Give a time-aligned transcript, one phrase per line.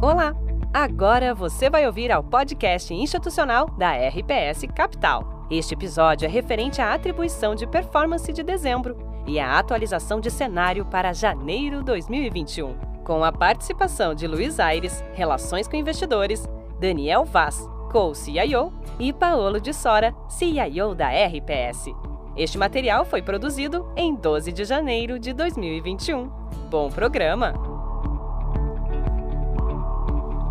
[0.00, 0.32] Olá!
[0.72, 5.48] Agora você vai ouvir ao podcast institucional da RPS Capital.
[5.50, 10.84] Este episódio é referente à atribuição de performance de dezembro e à atualização de cenário
[10.84, 18.72] para janeiro 2021, com a participação de Luiz Aires, Relações com Investidores, Daniel Vaz, co-CIO,
[19.00, 21.92] e Paolo de Sora, CIO da RPS.
[22.36, 26.28] Este material foi produzido em 12 de janeiro de 2021.
[26.70, 27.77] Bom programa!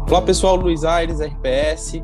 [0.10, 2.02] Olá pessoal, Luiz Aires, RPS.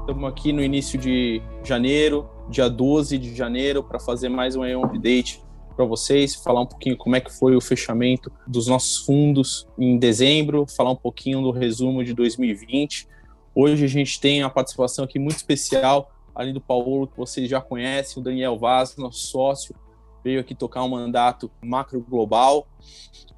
[0.00, 5.40] Estamos aqui no início de janeiro, dia 12 de janeiro, para fazer mais um update
[5.76, 9.96] para vocês, falar um pouquinho como é que foi o fechamento dos nossos fundos em
[9.96, 13.06] dezembro, falar um pouquinho do resumo de 2020.
[13.54, 17.60] Hoje a gente tem a participação aqui muito especial, além do Paulo, que vocês já
[17.60, 19.76] conhecem, o Daniel Vaz, nosso sócio,
[20.24, 22.66] veio aqui tocar um mandato macro global.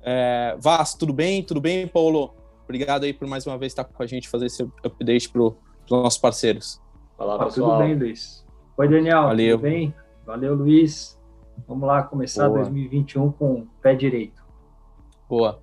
[0.02, 1.42] É, Vaz, tudo bem?
[1.42, 2.34] Tudo bem, Paulo?
[2.66, 5.54] Obrigado aí por mais uma vez estar com a gente, fazer esse update para os
[5.88, 6.82] nossos parceiros.
[7.16, 7.78] Olá, pessoal.
[7.78, 8.44] Tudo bem, Luiz?
[8.76, 9.22] Oi, Daniel.
[9.22, 9.56] Valeu.
[9.56, 9.94] Tudo bem?
[10.26, 11.16] Valeu, Luiz.
[11.68, 12.62] Vamos lá começar Boa.
[12.62, 14.44] 2021 com o pé direito.
[15.28, 15.62] Boa.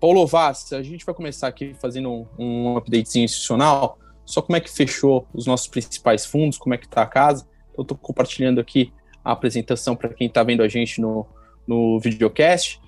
[0.00, 3.96] Paulo Vaz, a gente vai começar aqui fazendo um, um updatezinho institucional.
[4.24, 7.48] Só como é que fechou os nossos principais fundos, como é que está a casa.
[7.78, 8.92] Eu estou compartilhando aqui
[9.24, 11.24] a apresentação para quem está vendo a gente no,
[11.68, 12.80] no videocast.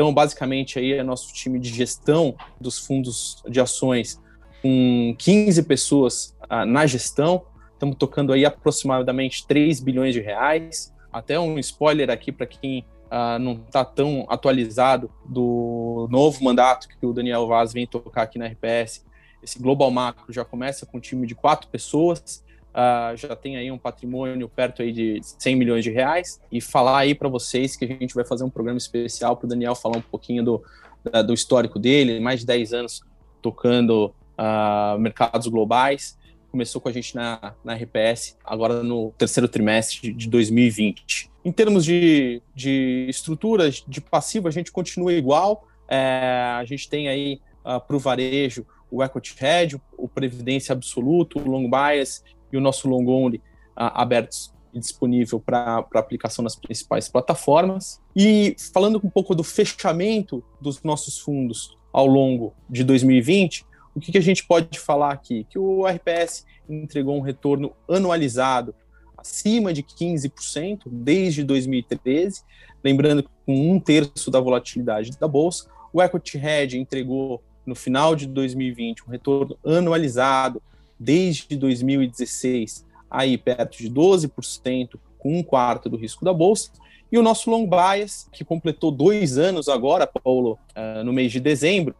[0.00, 4.18] Então, basicamente, aí é nosso time de gestão dos fundos de ações
[4.62, 7.44] com 15 pessoas ah, na gestão.
[7.74, 10.90] Estamos tocando aí aproximadamente 3 bilhões de reais.
[11.12, 17.04] Até um spoiler aqui para quem ah, não está tão atualizado do novo mandato que
[17.04, 19.04] o Daniel Vaz vem tocar aqui na RPS.
[19.42, 23.70] Esse Global Macro já começa com um time de quatro pessoas uh, já tem aí
[23.70, 26.40] um patrimônio perto aí de 100 milhões de reais.
[26.50, 29.48] E falar aí para vocês que a gente vai fazer um programa especial para o
[29.48, 30.64] Daniel falar um pouquinho do,
[31.10, 33.02] da, do histórico dele, mais de 10 anos
[33.42, 36.18] tocando uh, mercados globais,
[36.50, 41.30] começou com a gente na, na RPS, agora no terceiro trimestre de 2020.
[41.44, 47.08] Em termos de, de estrutura de passivo, a gente continua igual, é, a gente tem
[47.08, 52.56] aí uh, para o varejo o Equity Hedge, o Previdência Absoluto, o Long Bias e
[52.56, 58.00] o nosso long only uh, abertos e disponível para aplicação nas principais plataformas.
[58.14, 64.12] E falando um pouco do fechamento dos nossos fundos ao longo de 2020, o que,
[64.12, 65.44] que a gente pode falar aqui?
[65.50, 68.74] Que o RPS entregou um retorno anualizado
[69.18, 72.42] acima de 15% desde 2013,
[72.82, 78.16] lembrando que com um terço da volatilidade da bolsa, o Equity Hedge entregou no final
[78.16, 80.62] de 2020 um retorno anualizado
[81.00, 86.70] desde 2016 aí perto de 12%, com um quarto do risco da bolsa.
[87.10, 91.40] E o nosso long bias, que completou dois anos agora, Paulo, uh, no mês de
[91.40, 91.96] dezembro,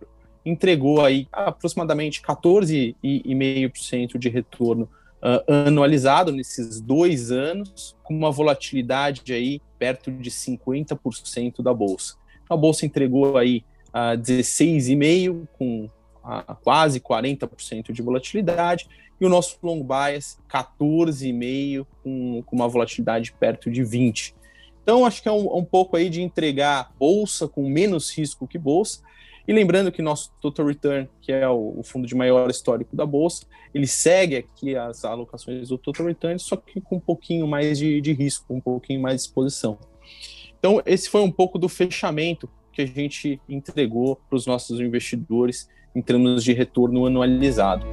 [0.46, 4.88] entregou aí aproximadamente 14,5% de retorno
[5.20, 12.14] uh, anualizado nesses dois anos, com uma volatilidade aí perto de 50% da bolsa.
[12.48, 15.90] A bolsa entregou aí uh, 16,5% com
[16.38, 18.88] a quase 40% de volatilidade,
[19.20, 24.34] e o nosso long bias 14,5% com, com uma volatilidade perto de 20%.
[24.82, 28.58] Então, acho que é um, um, pouco aí de entregar bolsa com menos risco que
[28.58, 29.02] bolsa.
[29.46, 33.04] E lembrando que nosso total return, que é o, o, fundo de maior histórico da
[33.04, 37.78] bolsa, ele segue aqui as alocações do total return, só que com um pouquinho mais
[37.78, 39.78] de, de risco, um pouquinho mais de exposição.
[40.58, 45.68] Então, esse foi um pouco do fechamento que a gente entregou para os nossos investidores
[45.94, 47.86] em termos de retorno anualizado.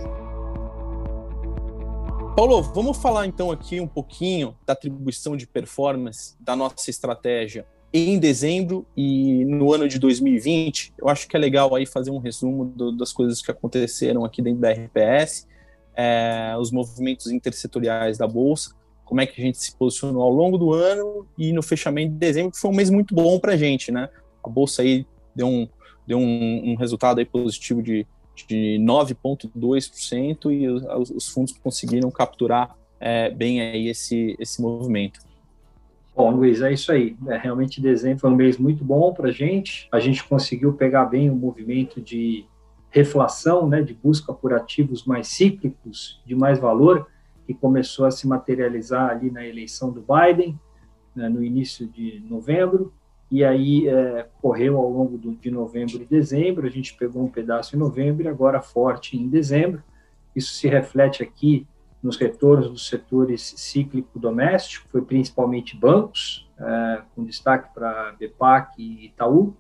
[2.35, 8.19] Paulo, vamos falar então aqui um pouquinho da atribuição de performance da nossa estratégia em
[8.19, 10.93] dezembro e no ano de 2020.
[10.99, 14.41] Eu acho que é legal aí fazer um resumo do, das coisas que aconteceram aqui
[14.41, 15.47] dentro da RPS,
[15.95, 20.57] é, os movimentos intersetoriais da bolsa, como é que a gente se posicionou ao longo
[20.57, 23.57] do ano e no fechamento de dezembro, que foi um mês muito bom para a
[23.57, 24.09] gente, né?
[24.43, 25.67] A bolsa aí deu um,
[26.07, 28.07] deu um, um resultado aí positivo de,
[28.47, 35.19] de 9,2% e os, os, fundos conseguiram capturar é, bem aí esse, esse movimento.
[36.15, 37.15] Bom, Luiz, é isso aí.
[37.27, 39.87] É, realmente dezembro foi um mês muito bom para a gente.
[39.91, 42.45] A gente conseguiu pegar bem o movimento de
[42.89, 47.07] reflação, né, de busca por ativos mais cíclicos, de mais valor,
[47.45, 50.59] que começou a se materializar ali na eleição do Biden,
[51.15, 52.91] né, no início de novembro
[53.29, 57.29] e aí é, correu ao longo do, de novembro e dezembro, a gente pegou um
[57.29, 59.83] pedaço em novembro e agora forte em dezembro.
[60.35, 61.67] Isso se reflete aqui
[62.01, 69.05] nos retornos dos setores cíclico doméstico, foi principalmente bancos, é, com destaque para BEPAC e
[69.07, 69.55] Itaú.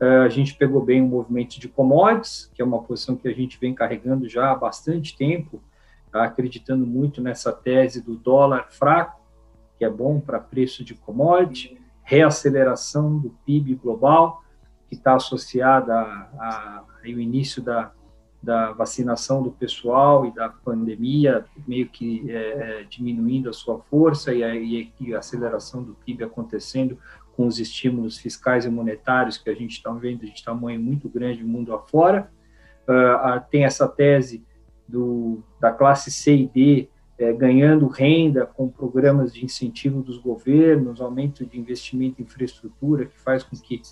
[0.00, 3.34] Uh, a gente pegou bem o movimento de commodities, que é uma posição que a
[3.34, 5.62] gente vem carregando já há bastante tempo,
[6.10, 9.20] acreditando muito nessa tese do dólar fraco,
[9.78, 11.78] que é bom para preço de commodity,
[12.10, 14.42] reaceleração do PIB global,
[14.88, 15.94] que está associada
[16.36, 17.92] ao início da,
[18.42, 22.34] da vacinação do pessoal e da pandemia, meio que é,
[22.80, 26.98] é, diminuindo a sua força e a, e a aceleração do PIB acontecendo
[27.36, 31.44] com os estímulos fiscais e monetários que a gente está vendo de tamanho muito grande
[31.44, 32.28] mundo afora.
[32.88, 34.44] Uh, tem essa tese
[34.88, 36.88] do, da classe C e D
[37.20, 43.18] é, ganhando renda com programas de incentivo dos governos, aumento de investimento em infraestrutura, que
[43.20, 43.82] faz com que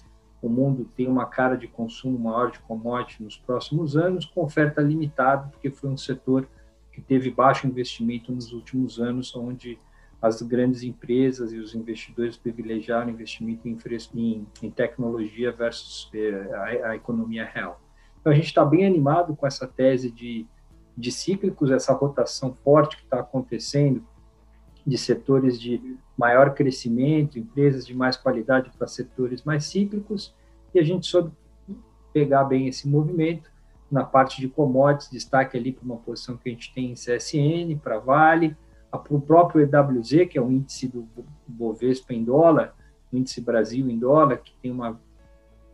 [0.40, 4.80] o mundo tenha uma cara de consumo maior de commodity nos próximos anos, com oferta
[4.80, 6.48] limitada, porque foi um setor
[6.90, 9.78] que teve baixo investimento nos últimos anos, onde
[10.22, 13.76] as grandes empresas e os investidores privilegiaram investimento em,
[14.14, 16.50] em, em tecnologia versus eh,
[16.82, 17.80] a, a, economia real.
[18.20, 20.46] Então, a gente está bem animado com essa tese de,
[20.98, 24.04] de cíclicos, essa rotação forte que está acontecendo
[24.84, 30.34] de setores de maior crescimento, empresas de mais qualidade para setores mais cíclicos,
[30.74, 31.30] e a gente soube
[32.12, 33.48] pegar bem esse movimento
[33.88, 37.78] na parte de commodities, destaque ali para uma posição que a gente tem em CSN,
[37.80, 38.56] para Vale,
[38.90, 41.08] para o próprio EWZ, que é o índice do
[41.46, 42.74] Bovespa em dólar,
[43.12, 45.00] o índice Brasil em dólar, que tem, uma,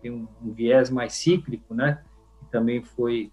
[0.03, 2.03] tem um, um viés mais cíclico, né?
[2.50, 3.32] Também foi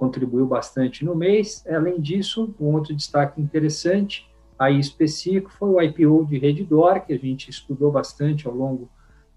[0.00, 1.62] contribuiu bastante no mês.
[1.68, 4.26] Além disso, um outro destaque interessante
[4.58, 8.90] aí específico foi o IPO de Redditor, que a gente estudou bastante ao longo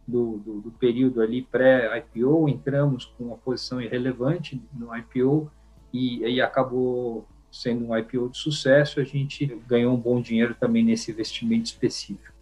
[0.07, 5.51] do, do, do período ali pré-IPO, entramos com uma posição irrelevante no IPO
[5.93, 10.83] e, e acabou sendo um IPO de sucesso, a gente ganhou um bom dinheiro também
[10.83, 12.33] nesse investimento específico.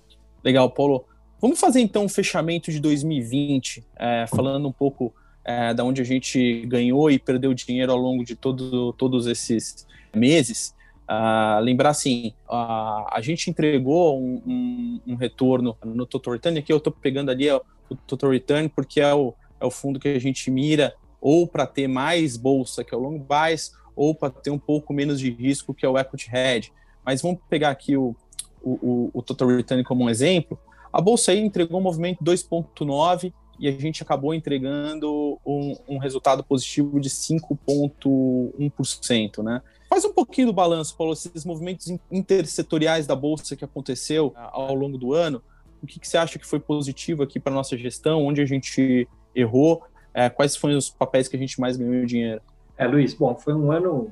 [0.44, 1.06] Legal, Paulo.
[1.40, 6.06] Vamos fazer então um fechamento de 2020, é, falando um pouco é, da onde a
[6.06, 10.76] gente ganhou e perdeu dinheiro ao longo de todo, todos esses meses.
[11.10, 16.72] Uh, lembrar assim, uh, a gente entregou um, um, um, retorno no Total Return, aqui
[16.72, 17.62] eu estou pegando ali o
[18.08, 21.88] Total Return porque é o, é o fundo que a gente mira ou para ter
[21.88, 25.74] mais bolsa, que é o long buys, ou para ter um pouco menos de risco,
[25.74, 26.72] que é o equity hedge.
[27.06, 28.16] Mas vamos pegar aqui o,
[28.64, 30.58] o, o total return como um exemplo.
[30.92, 36.44] A bolsa aí entregou um movimento 2,9 e a gente acabou entregando um, um resultado
[36.44, 39.62] positivo de 5,1%, né?
[39.88, 44.98] Faz um pouquinho do balanço, Paulo, esses movimentos intersetoriais da bolsa que aconteceu ao longo
[44.98, 45.44] do ano.
[45.80, 48.26] O que, que você acha que foi positivo aqui para nossa gestão?
[48.26, 49.84] Onde a gente errou?
[50.12, 52.42] É, quais foram os papéis que a gente mais ganhou dinheiro?
[52.76, 54.10] É, Luiz, bom, foi um ano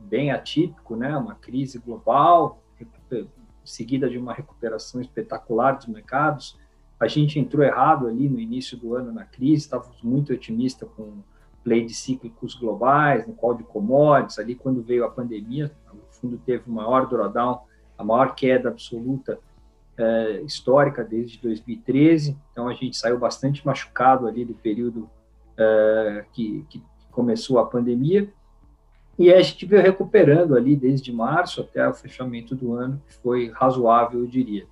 [0.00, 1.16] bem atípico, né?
[1.16, 2.62] Uma crise global,
[3.64, 6.60] seguida de uma recuperação espetacular dos mercados.
[7.02, 11.14] A gente entrou errado ali no início do ano na crise, estávamos muito otimistas com
[11.64, 16.40] play de cíclicos globais, no qual de commodities, ali quando veio a pandemia, o fundo
[16.46, 17.62] teve o maior drawdown,
[17.98, 19.40] a maior queda absoluta
[19.98, 25.10] é, histórica desde 2013, então a gente saiu bastante machucado ali do período
[25.56, 28.32] é, que, que começou a pandemia,
[29.18, 33.50] e a gente veio recuperando ali desde março até o fechamento do ano, que foi
[33.50, 34.68] razoável, eu diria.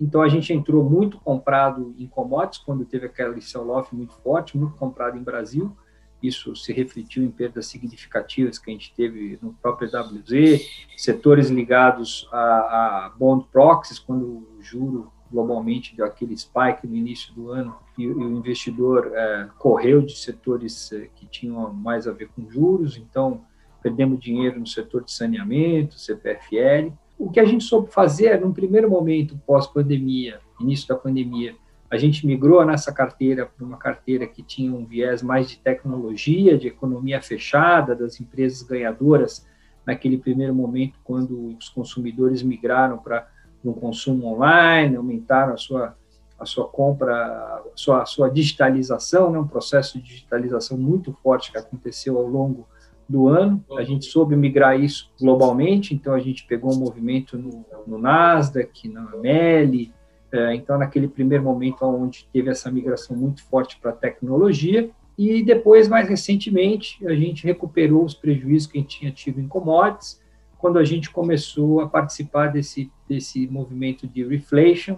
[0.00, 4.76] Então a gente entrou muito comprado em commodities quando teve aquele sell-off muito forte, muito
[4.76, 5.74] comprado em Brasil.
[6.22, 12.28] Isso se refletiu em perdas significativas que a gente teve no próprio WZ, setores ligados
[12.32, 17.76] a, a bond proxies, quando o juro globalmente deu aquele spike no início do ano
[17.98, 22.48] e, e o investidor é, correu de setores é, que tinham mais a ver com
[22.48, 23.44] juros, então
[23.82, 26.92] perdemos dinheiro no setor de saneamento, CPFL.
[27.18, 31.54] O que a gente soube fazer, num primeiro momento pós-pandemia, início da pandemia,
[31.90, 36.58] a gente migrou nessa carteira para uma carteira que tinha um viés mais de tecnologia,
[36.58, 39.46] de economia fechada, das empresas ganhadoras,
[39.86, 43.28] naquele primeiro momento, quando os consumidores migraram para
[43.62, 45.96] no consumo online, aumentaram a sua,
[46.38, 51.50] a sua compra, a sua, a sua digitalização, né, um processo de digitalização muito forte
[51.50, 52.66] que aconteceu ao longo
[53.08, 53.64] do ano.
[53.76, 58.88] A gente soube migrar isso globalmente, então a gente pegou um movimento no, no Nasdaq,
[58.88, 59.92] na MELI,
[60.32, 65.42] é, então naquele primeiro momento onde teve essa migração muito forte para a tecnologia, e
[65.42, 70.20] depois, mais recentemente, a gente recuperou os prejuízos que a gente tinha tido em commodities,
[70.58, 74.96] quando a gente começou a participar desse, desse movimento de reflation,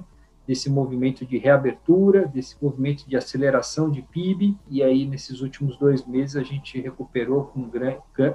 [0.48, 6.06] desse movimento de reabertura, desse movimento de aceleração de PIB, e aí nesses últimos dois
[6.06, 7.70] meses a gente recuperou com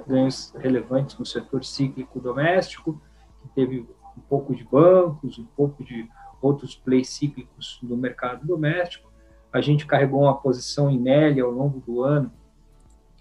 [0.06, 3.02] ganhos relevantes no setor cíclico doméstico,
[3.42, 3.80] que teve
[4.16, 6.08] um pouco de bancos, um pouco de
[6.40, 9.10] outros plays cíclicos do mercado doméstico.
[9.52, 12.30] A gente carregou uma posição em Meli ao longo do ano,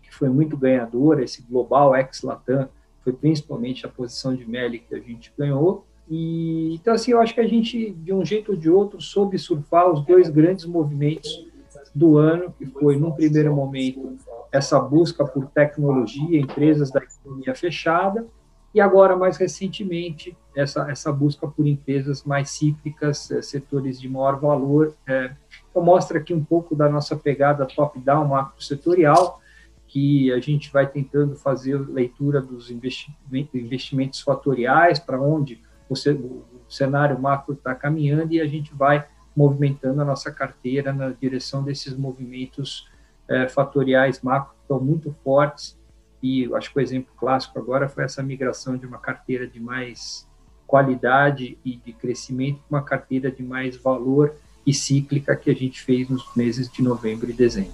[0.04, 2.70] que foi muito ganhadora, esse Global ex-Latam,
[3.04, 5.84] foi principalmente a posição de Meli que a gente ganhou.
[6.10, 9.38] E, então, assim, eu acho que a gente, de um jeito ou de outro, soube
[9.38, 11.48] surfar os dois grandes movimentos
[11.94, 14.18] do ano, que foi, num primeiro momento,
[14.52, 18.26] essa busca por tecnologia, empresas da economia fechada,
[18.74, 24.40] e agora, mais recentemente, essa, essa busca por empresas mais cíclicas, eh, setores de maior
[24.40, 24.96] valor.
[25.08, 25.32] É,
[25.70, 29.40] então, mostra aqui um pouco da nossa pegada top-down, macro-setorial,
[29.88, 35.62] que a gente vai tentando fazer leitura dos investimentos fatoriais, para onde
[35.94, 41.64] o, cenário macro está caminhando, e a gente vai movimentando a nossa carteira na direção
[41.64, 42.90] desses movimentos
[43.28, 45.78] é, fatoriais macro que estão muito fortes
[46.24, 50.26] e acho que o exemplo clássico agora foi essa migração de uma carteira de mais
[50.66, 54.34] qualidade e de crescimento para uma carteira de mais valor
[54.66, 57.74] e cíclica que a gente fez nos meses de novembro e dezembro.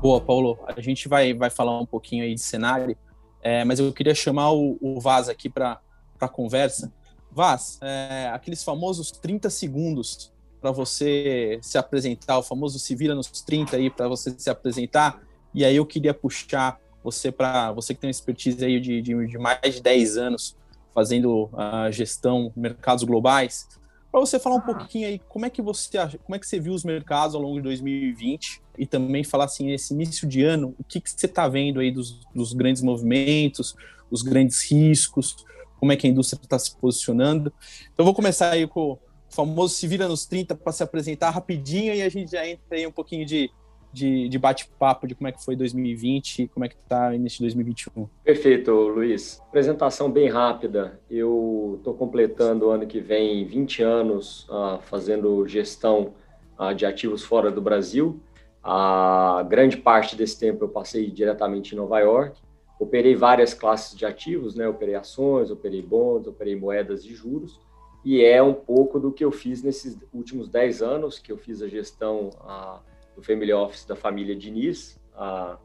[0.00, 0.56] Boa, Paulo.
[0.68, 2.96] A gente vai, vai falar um pouquinho aí de cenário,
[3.42, 5.80] é, mas eu queria chamar o, o Vaz aqui para
[6.24, 6.92] a conversa.
[7.30, 13.28] Vaz, é, aqueles famosos 30 segundos para você se apresentar, o famoso se vira nos
[13.28, 15.22] 30 aí para você se apresentar.
[15.54, 19.26] E aí eu queria puxar você para você que tem uma expertise aí de, de,
[19.26, 20.56] de, mais de 10 anos
[20.94, 23.68] fazendo a gestão de mercados globais,
[24.10, 26.72] para você falar um pouquinho aí como é que você como é que você viu
[26.72, 30.84] os mercados ao longo de 2020 e também falar assim esse início de ano o
[30.84, 33.76] que, que você está vendo aí dos, dos grandes movimentos,
[34.10, 35.44] os grandes riscos,
[35.78, 37.52] como é que a indústria está se posicionando.
[37.92, 42.02] Então vou começar aí com famoso se vira nos 30 para se apresentar rapidinho e
[42.02, 43.50] a gente já entra aí um pouquinho de,
[43.92, 47.12] de, de bate-papo de como é que foi 2020 e como é que está o
[47.18, 48.08] de 2021.
[48.24, 49.40] Perfeito, Luiz.
[49.48, 51.00] Apresentação bem rápida.
[51.10, 56.14] Eu estou completando ano que vem 20 anos uh, fazendo gestão
[56.58, 58.20] uh, de ativos fora do Brasil.
[58.62, 62.40] A grande parte desse tempo eu passei diretamente em Nova York.
[62.78, 64.68] Operei várias classes de ativos, né?
[64.68, 67.58] Operei ações, operei bonds, operei moedas de juros
[68.06, 71.60] e é um pouco do que eu fiz nesses últimos 10 anos, que eu fiz
[71.60, 72.78] a gestão a,
[73.16, 75.58] do Family Office da família Diniz, a,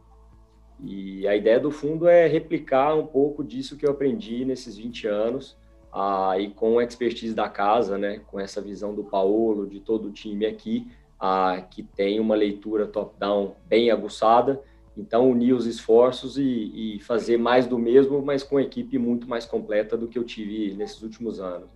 [0.80, 5.08] e a ideia do fundo é replicar um pouco disso que eu aprendi nesses 20
[5.08, 5.56] anos,
[5.94, 10.08] a, e com a expertise da casa, né, com essa visão do Paulo, de todo
[10.08, 14.60] o time aqui, a, que tem uma leitura top-down bem aguçada,
[14.96, 19.46] então unir os esforços e, e fazer mais do mesmo, mas com equipe muito mais
[19.46, 21.70] completa do que eu tive nesses últimos anos.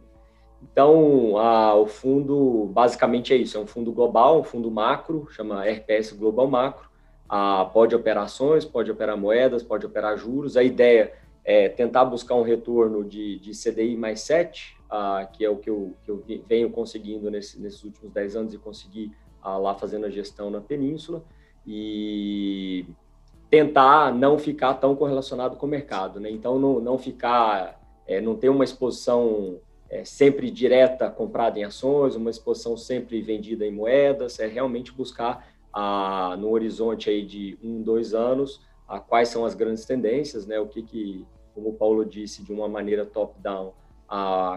[0.72, 5.64] Então, a, o fundo basicamente é isso: é um fundo global, um fundo macro, chama
[5.64, 6.90] RPS Global Macro.
[7.28, 10.58] A, pode operar ações, pode operar moedas, pode operar juros.
[10.58, 15.50] A ideia é tentar buscar um retorno de, de CDI mais 7, a, que é
[15.50, 19.58] o que eu, que eu venho conseguindo nesse, nesses últimos 10 anos e consegui a,
[19.58, 21.24] lá fazendo a gestão na Península.
[21.68, 22.86] E
[23.50, 26.30] tentar não ficar tão correlacionado com o mercado, né?
[26.30, 29.60] Então, não, não ficar, é, não ter uma exposição
[29.90, 35.48] é, sempre direta comprada em ações, uma exposição sempre vendida em moedas, é realmente buscar
[35.72, 40.60] a, no horizonte aí de um, dois anos a, quais são as grandes tendências, né?
[40.60, 43.74] O que, que como o Paulo disse, de uma maneira top-down,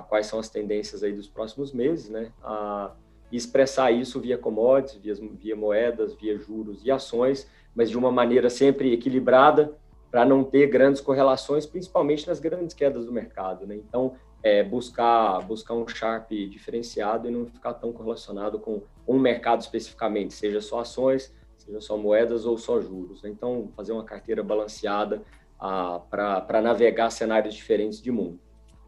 [0.09, 2.33] quais são as tendências aí dos próximos meses, né?
[2.43, 2.93] A,
[3.31, 8.11] e expressar isso via commodities, via, via moedas, via juros e ações, mas de uma
[8.11, 9.75] maneira sempre equilibrada,
[10.11, 13.67] para não ter grandes correlações, principalmente nas grandes quedas do mercado.
[13.67, 13.77] Né?
[13.77, 19.61] Então, é, buscar, buscar um Sharp diferenciado e não ficar tão correlacionado com um mercado
[19.61, 23.23] especificamente, seja só ações, seja só moedas ou só juros.
[23.23, 23.31] Né?
[23.31, 25.23] Então, fazer uma carteira balanceada
[25.61, 28.41] ah, para navegar cenários diferentes de mundo.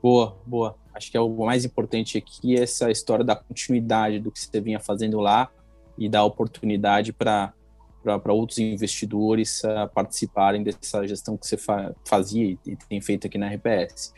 [0.03, 0.77] Boa, boa.
[0.95, 4.61] Acho que é o mais importante aqui é essa história da continuidade do que você
[4.61, 5.51] vinha fazendo lá
[5.99, 7.53] e dar oportunidade para
[8.03, 13.27] para outros investidores uh, participarem dessa gestão que você fa fazia e, e tem feito
[13.27, 14.13] aqui na RPS.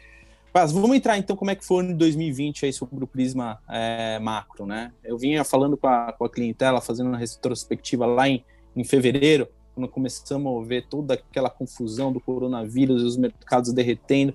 [0.54, 3.06] Mas vamos entrar então como é que foi o ano de 2020 aí sobre o
[3.06, 4.92] prisma é, macro, né?
[5.02, 8.44] Eu vinha falando com a, com a clientela, fazendo uma retrospectiva lá em,
[8.76, 14.34] em fevereiro, quando começamos a ver toda aquela confusão do coronavírus e os mercados derretendo,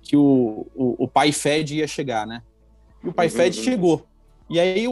[0.00, 2.42] que o, o, o pai Fed ia chegar, né?
[3.02, 3.32] E o pai uhum.
[3.32, 4.06] Fed chegou.
[4.48, 4.86] E aí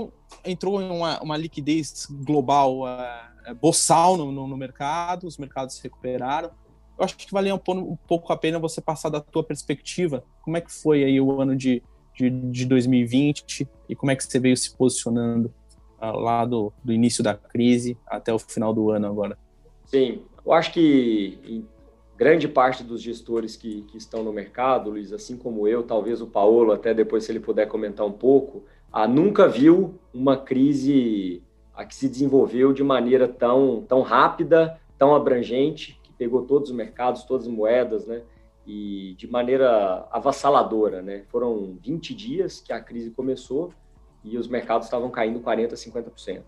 [0.44, 5.82] entrou em uma, uma liquidez global uh, boçal no, no, no mercado, os mercados se
[5.82, 6.50] recuperaram
[6.98, 10.24] eu acho que valia um, pouco a pena você passar da tua perspectiva.
[10.40, 11.82] Como é que foi aí o ano de,
[12.14, 15.52] de, de 2020 e como é que você veio se posicionando
[16.00, 19.38] uh, lá do, do início da crise até o final do ano agora?
[19.84, 21.64] Sim, eu acho que
[22.16, 26.26] grande parte dos gestores que, que estão no mercado, Luiz, assim como eu, talvez o
[26.26, 31.42] Paulo, até depois se ele puder comentar um pouco, ah, nunca viu uma crise
[31.76, 36.74] a que se desenvolveu de maneira tão, tão rápida, tão abrangente, que pegou todos os
[36.74, 38.22] mercados, todas as moedas, né?
[38.66, 41.24] E de maneira avassaladora, né?
[41.28, 43.72] Foram 20 dias que a crise começou
[44.24, 46.42] e os mercados estavam caindo 40%, 50%.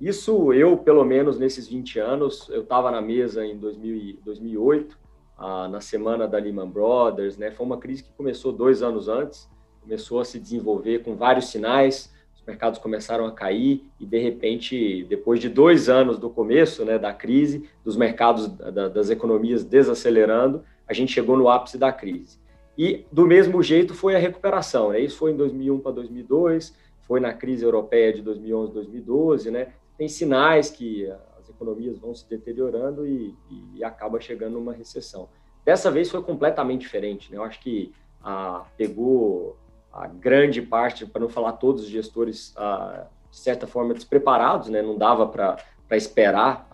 [0.00, 4.98] Isso eu, pelo menos nesses 20 anos, eu estava na mesa em 2000, 2008,
[5.36, 7.50] ah, na semana da Lehman Brothers, né?
[7.50, 9.46] Foi uma crise que começou dois anos antes,
[9.82, 12.10] começou a se desenvolver com vários sinais,
[12.40, 16.98] os mercados começaram a cair e de repente, depois de dois anos do começo, né,
[16.98, 22.40] da crise, dos mercados, da, das economias desacelerando, a gente chegou no ápice da crise.
[22.76, 25.00] E do mesmo jeito foi a recuperação, né?
[25.00, 29.68] Isso foi em 2001 para 2002, foi na crise europeia de 2011, 2012, né?
[29.98, 31.06] Tem sinais que
[31.38, 33.34] as economias vão se deteriorando e,
[33.74, 35.28] e acaba chegando uma recessão.
[35.64, 37.36] Dessa vez foi completamente diferente, né?
[37.36, 37.92] Eu acho que
[38.22, 39.58] ah, pegou
[39.92, 44.82] a grande parte, para não falar todos os gestores, ah, de certa forma, despreparados, né?
[44.82, 46.68] não dava para esperar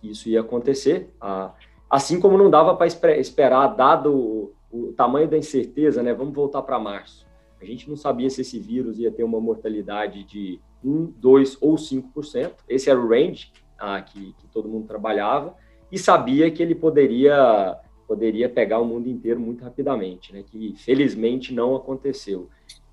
[0.00, 1.12] que isso ia acontecer,
[1.88, 6.12] assim como não dava para esperar, dado o, o, tamanho da incerteza, né?
[6.12, 7.26] vamos voltar para março.
[7.60, 11.76] A gente não sabia se esse vírus ia ter uma mortalidade de 1, 2 ou
[11.76, 13.52] 5%, esse era o range
[14.06, 15.54] que, que todo mundo trabalhava,
[15.90, 17.76] e sabia que ele poderia
[18.12, 20.44] poderia pegar o mundo inteiro muito rapidamente, né?
[20.46, 22.46] que felizmente não aconteceu.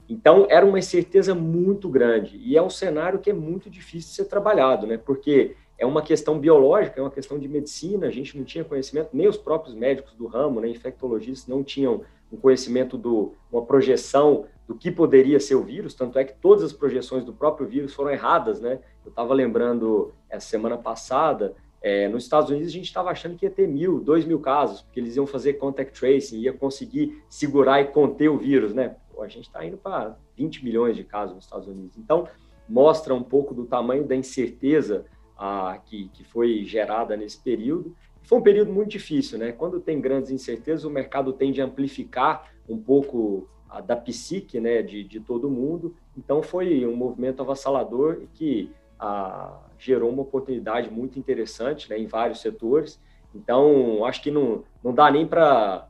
[0.08, 4.16] Então, era uma incerteza muito grande, e é um cenário que é muito difícil de
[4.16, 4.98] ser trabalhado, né?
[4.98, 9.10] porque é uma questão biológica, é uma questão de medicina, a gente não tinha conhecimento,
[9.12, 14.46] nem os próprios médicos do ramo, né, infectologistas, não tinham um conhecimento do uma projeção
[14.68, 17.94] do que poderia ser o vírus, tanto é que todas as projeções do próprio vírus
[17.94, 18.80] foram erradas, né?
[19.04, 23.46] Eu estava lembrando essa semana passada é, nos Estados Unidos, a gente estava achando que
[23.46, 27.82] ia ter mil, dois mil casos, porque eles iam fazer contact tracing, ia conseguir segurar
[27.82, 28.96] e conter o vírus, né?
[29.14, 31.98] Pô, a gente está indo para 20 milhões de casos nos Estados Unidos.
[31.98, 32.28] Então,
[32.68, 35.06] mostra um pouco do tamanho da incerteza
[35.38, 37.96] ah, que, que foi gerada nesse período.
[38.24, 39.54] Foi um período muito difícil, né?
[39.54, 44.82] Quando tem grandes incertezas, o mercado tende a amplificar um pouco a, da psique né,
[44.82, 45.96] de, de todo mundo.
[46.18, 52.42] Então, foi um movimento avassalador que a, gerou uma oportunidade muito interessante né, em vários
[52.42, 53.00] setores.
[53.34, 55.88] Então, acho que não, não dá nem para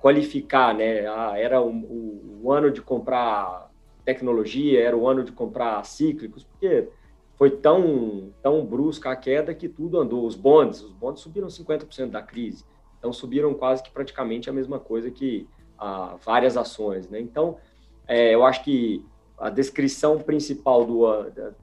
[0.00, 1.06] qualificar, né?
[1.06, 3.70] Ah, era o, o, o, ano de comprar
[4.04, 6.88] tecnologia, era o ano de comprar cíclicos, porque
[7.36, 10.26] foi tão, tão brusca a queda que tudo andou.
[10.26, 12.64] Os bonds, os bonds subiram 50% da crise.
[12.98, 17.18] Então, subiram quase que praticamente a mesma coisa que ah, várias ações, né?
[17.18, 17.56] Então,
[18.06, 19.04] é, eu acho que
[19.38, 21.06] a descrição principal do,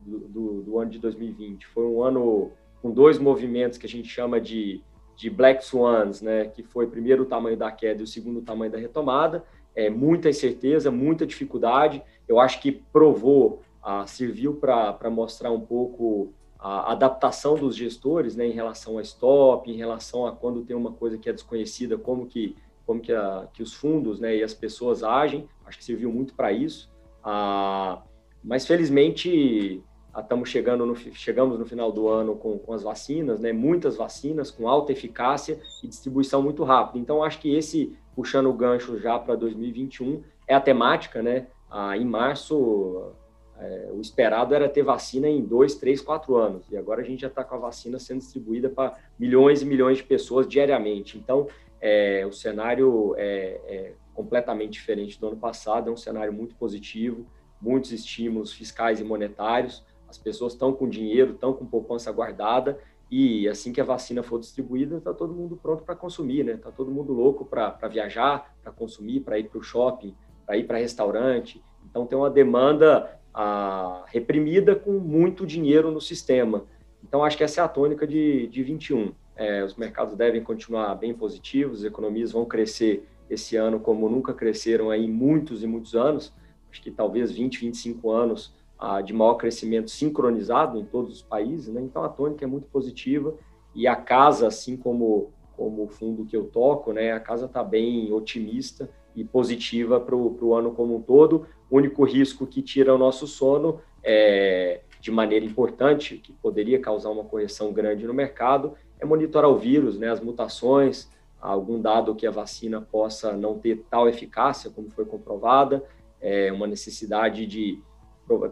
[0.02, 2.52] do, do, do, ano de 2020 foi um ano
[2.82, 4.82] com dois movimentos que a gente chama de,
[5.16, 8.42] de Black Swans, né, que foi primeiro o tamanho da queda e o segundo o
[8.42, 9.44] tamanho da retomada,
[9.76, 13.62] é, muita incerteza, muita dificuldade, eu acho que provou,
[14.06, 19.78] serviu para mostrar um pouco a adaptação dos gestores né, em relação a stop, em
[19.78, 23.64] relação a quando tem uma coisa que é desconhecida, como que, como que, a, que
[23.64, 26.92] os fundos né, e as pessoas agem, acho que serviu muito para isso.
[27.32, 28.02] Ah,
[28.44, 29.84] mas felizmente
[30.18, 33.54] estamos ah, chegando no, chegamos no final do ano com, com, as vacinas, né?
[33.54, 36.98] Muitas vacinas com alta eficácia e distribuição muito rápida.
[36.98, 41.46] Então acho que esse puxando o gancho já para 2021 é a temática, né?
[41.70, 43.12] Ah, em março
[43.60, 47.22] é, o esperado era ter vacina em dois, três, quatro anos e agora a gente
[47.22, 51.16] já está com a vacina sendo distribuída para milhões e milhões de pessoas diariamente.
[51.16, 51.48] Então
[51.80, 57.26] é, o cenário é, é completamente diferente do ano passado, é um cenário muito positivo,
[57.62, 62.78] muitos estímulos fiscais e monetários, as pessoas estão com dinheiro, estão com poupança guardada
[63.10, 66.56] e assim que a vacina for distribuída, está todo mundo pronto para consumir, né?
[66.56, 70.14] Está todo mundo louco para viajar, para consumir, para ir para o shopping,
[70.46, 71.64] para ir para restaurante.
[71.90, 76.66] Então tem uma demanda ah, reprimida com muito dinheiro no sistema.
[77.02, 79.14] Então acho que essa é a tônica de, de 21.
[79.38, 84.34] É, os mercados devem continuar bem positivos, as economias vão crescer esse ano como nunca
[84.34, 86.34] cresceram aí muitos e muitos anos,
[86.72, 91.74] acho que talvez 20, 25 anos ah, de maior crescimento sincronizado em todos os países,
[91.74, 91.82] né?
[91.82, 93.36] Então a tônica é muito positiva
[93.76, 97.12] e a casa, assim como como o fundo que eu toco, né?
[97.12, 101.46] A casa está bem otimista e positiva para o ano como um todo.
[101.70, 107.10] O único risco que tira o nosso sono é, de maneira importante, que poderia causar
[107.10, 110.10] uma correção grande no mercado, é monitorar o vírus, né?
[110.10, 115.84] As mutações, algum dado que a vacina possa não ter tal eficácia como foi comprovada,
[116.22, 117.82] é uma necessidade de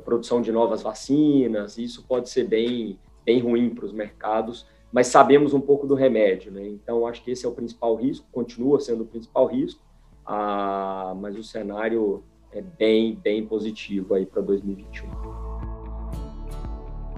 [0.04, 5.54] produção de novas vacinas, isso pode ser bem, bem ruim para os mercados, mas sabemos
[5.54, 6.66] um pouco do remédio, né?
[6.66, 9.82] Então, acho que esse é o principal risco, continua sendo o principal risco,
[10.26, 15.10] ah, mas o cenário é bem, bem positivo aí para 2021.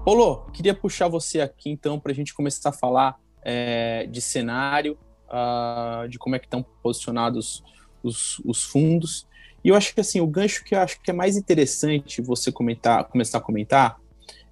[0.04, 4.98] Paulo, queria puxar você aqui então para a gente começar a falar é, de cenário,
[5.30, 7.64] uh, de como é que estão posicionados
[8.04, 9.28] os, os, fundos.
[9.64, 12.52] E eu acho que assim, o gancho que eu acho que é mais interessante você
[12.52, 14.00] comentar, começar a comentar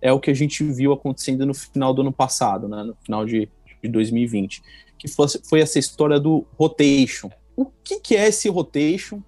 [0.02, 3.26] é o que a gente viu acontecendo no final do ano passado, né, no final
[3.26, 3.50] de,
[3.82, 4.62] de 2020,
[4.98, 7.30] que foi, foi essa história do rotation.
[7.56, 9.24] O que, que é esse rotation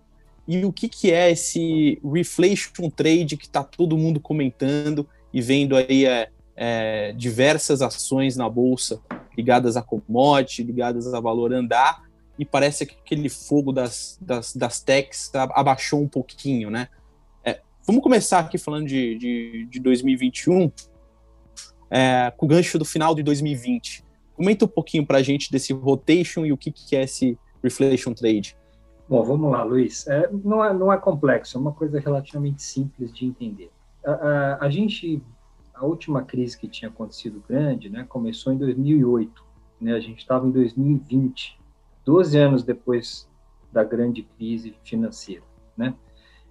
[0.48, 5.76] e o que, que é esse reflation trade que está todo mundo comentando e vendo
[5.76, 6.30] aí é,
[6.62, 9.02] é, diversas ações na bolsa
[9.38, 12.04] ligadas a commodity, ligadas a valor andar,
[12.38, 16.90] e parece que aquele fogo das, das, das techs abaixou um pouquinho, né?
[17.46, 20.70] É, vamos começar aqui falando de, de, de 2021,
[21.90, 24.04] é, com o gancho do final de 2020.
[24.36, 28.14] Comenta um pouquinho para a gente desse rotation e o que, que é esse reflation
[28.14, 28.58] trade.
[29.08, 30.06] Bom, vamos lá, Luiz.
[30.08, 33.72] É, não, é, não é complexo, é uma coisa relativamente simples de entender.
[34.06, 35.22] A, a, a gente
[35.80, 39.44] a última crise que tinha acontecido grande, né, começou em 2008,
[39.80, 41.58] né, a gente estava em 2020,
[42.06, 43.30] 12 anos depois
[43.72, 45.44] da grande crise financeira,
[45.78, 45.94] né?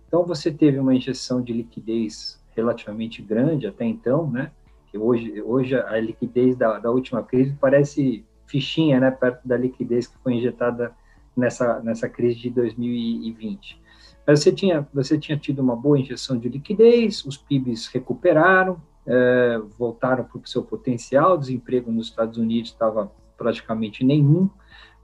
[0.07, 4.53] Então você teve uma injeção de liquidez relativamente grande até então, né?
[4.87, 10.07] Que hoje, hoje a liquidez da, da última crise parece fichinha, né, perto da liquidez
[10.07, 10.95] que foi injetada
[11.37, 13.83] nessa nessa crise de 2020.
[14.27, 19.59] Mas você tinha você tinha tido uma boa injeção de liquidez, os PIBs recuperaram, é,
[19.79, 24.51] voltaram para o seu potencial, o desemprego nos Estados Unidos estava praticamente nenhum,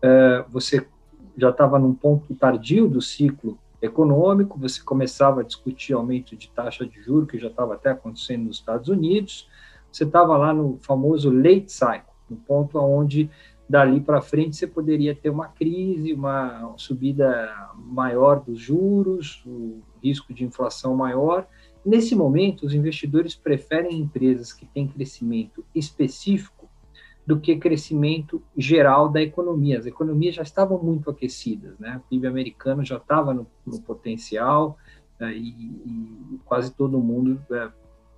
[0.02, 0.86] é, você
[1.36, 6.86] já estava num ponto tardio do ciclo econômico, você começava a discutir aumento de taxa
[6.86, 9.48] de juros, que já estava até acontecendo nos Estados Unidos,
[9.90, 13.30] você estava lá no famoso late cycle, no ponto onde
[13.68, 20.34] dali para frente você poderia ter uma crise, uma subida maior dos juros, o risco
[20.34, 21.46] de inflação maior,
[21.84, 26.68] Nesse momento, os investidores preferem empresas que têm crescimento específico
[27.26, 29.78] do que crescimento geral da economia.
[29.78, 31.96] As economias já estavam muito aquecidas, né?
[31.96, 34.78] O PIB americano já estava no, no potencial
[35.20, 37.70] é, e, e, quase todo mundo é,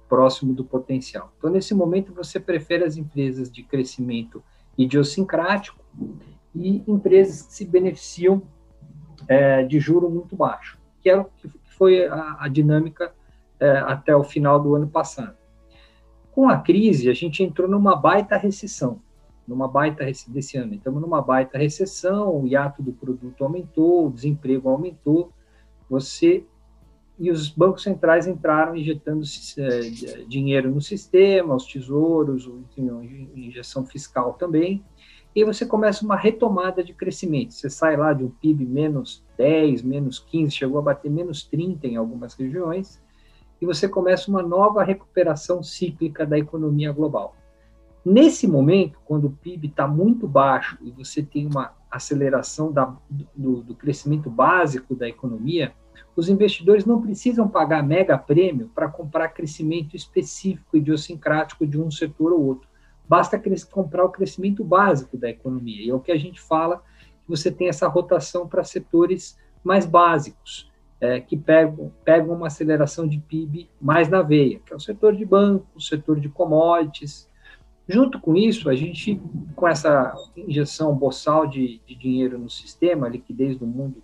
[0.08, 1.32] próximo do potencial.
[1.38, 4.42] Então, nesse momento, você prefere as empresas de crescimento
[4.76, 5.84] idiosincrático
[6.54, 8.42] e empresas que se beneficiam
[9.28, 13.14] é, de juro muito baixo, que, era, que foi a, a dinâmica
[13.60, 15.36] é, até o final do ano passado.
[16.32, 19.00] Com a crise, a gente entrou numa baita recessão,
[19.48, 20.74] numa baita desse ano.
[20.74, 25.32] Estamos numa baita recessão, o hiato do produto aumentou, o desemprego aumentou.
[25.88, 26.44] Você
[27.18, 29.22] e os bancos centrais entraram injetando
[29.58, 29.80] é,
[30.28, 34.84] dinheiro no sistema, os tesouros, enfim, injeção fiscal também,
[35.34, 37.54] e você começa uma retomada de crescimento.
[37.54, 41.86] Você sai lá de um PIB menos 10, menos 15, chegou a bater menos 30
[41.86, 43.02] em algumas regiões,
[43.60, 47.34] e você começa uma nova recuperação cíclica da economia global.
[48.04, 52.94] Nesse momento, quando o PIB está muito baixo e você tem uma aceleração da,
[53.34, 55.72] do, do, crescimento básico da economia,
[56.14, 62.32] os investidores não precisam pagar mega prêmio para comprar crescimento específico idiosincrático de um setor
[62.32, 62.68] ou outro.
[63.08, 63.40] Basta
[63.70, 65.84] comprar o crescimento básico da economia.
[65.84, 66.82] E é o que a gente fala,
[67.24, 73.06] que você tem essa rotação para setores mais básicos é, que pegam, pegam uma aceleração
[73.06, 77.28] de PIB mais na veia, que é o setor de banco, o setor de commodities.
[77.88, 79.20] Junto com isso, a gente,
[79.54, 84.02] com essa injeção boçal de, de dinheiro no sistema, a liquidez do mundo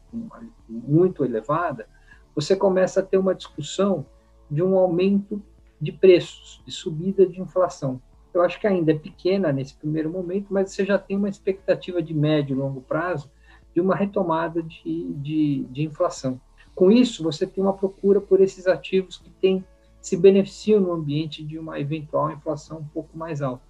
[0.68, 1.88] muito elevada,
[2.34, 4.06] você começa a ter uma discussão
[4.50, 5.42] de um aumento
[5.80, 8.00] de preços, de subida de inflação.
[8.32, 12.00] Eu acho que ainda é pequena nesse primeiro momento, mas você já tem uma expectativa
[12.00, 13.30] de médio e longo prazo
[13.74, 16.40] de uma retomada de, de, de inflação.
[16.74, 19.64] Com isso, você tem uma procura por esses ativos que têm,
[20.00, 23.62] se beneficiam no ambiente de uma eventual inflação um pouco mais alta.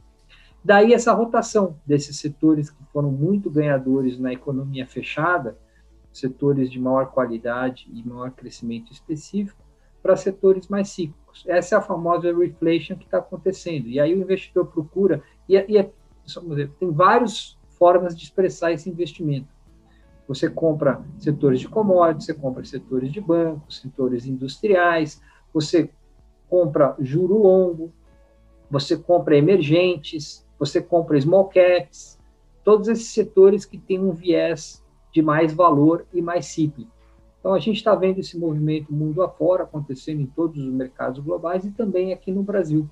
[0.64, 5.58] Daí essa rotação desses setores que foram muito ganhadores na economia fechada,
[6.12, 9.60] setores de maior qualidade e maior crescimento específico,
[10.02, 11.44] para setores mais cíclicos.
[11.46, 13.88] Essa é a famosa reflation que está acontecendo.
[13.88, 15.90] E aí o investidor procura, e, é, e é,
[16.24, 19.48] dizer, tem várias formas de expressar esse investimento.
[20.28, 25.20] Você compra setores de commodities, você compra setores de bancos, setores industriais,
[25.52, 25.90] você
[26.48, 27.92] compra juro longo,
[28.70, 32.18] você compra emergentes, você compra small caps,
[32.64, 34.82] todos esses setores que têm um viés
[35.12, 36.90] de mais valor e mais cíclico.
[37.38, 41.64] Então, a gente está vendo esse movimento mundo afora acontecendo em todos os mercados globais
[41.64, 42.88] e também aqui no Brasil.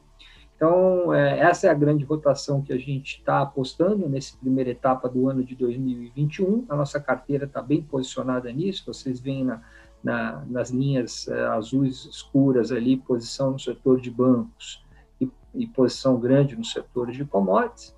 [0.61, 5.09] Então, é, essa é a grande rotação que a gente está apostando nessa primeira etapa
[5.09, 6.67] do ano de 2021.
[6.69, 9.63] A nossa carteira está bem posicionada nisso, vocês veem na,
[10.05, 14.85] na, nas linhas é, azuis escuras ali, posição no setor de bancos
[15.19, 17.95] e e posição grande nos setores de commodities.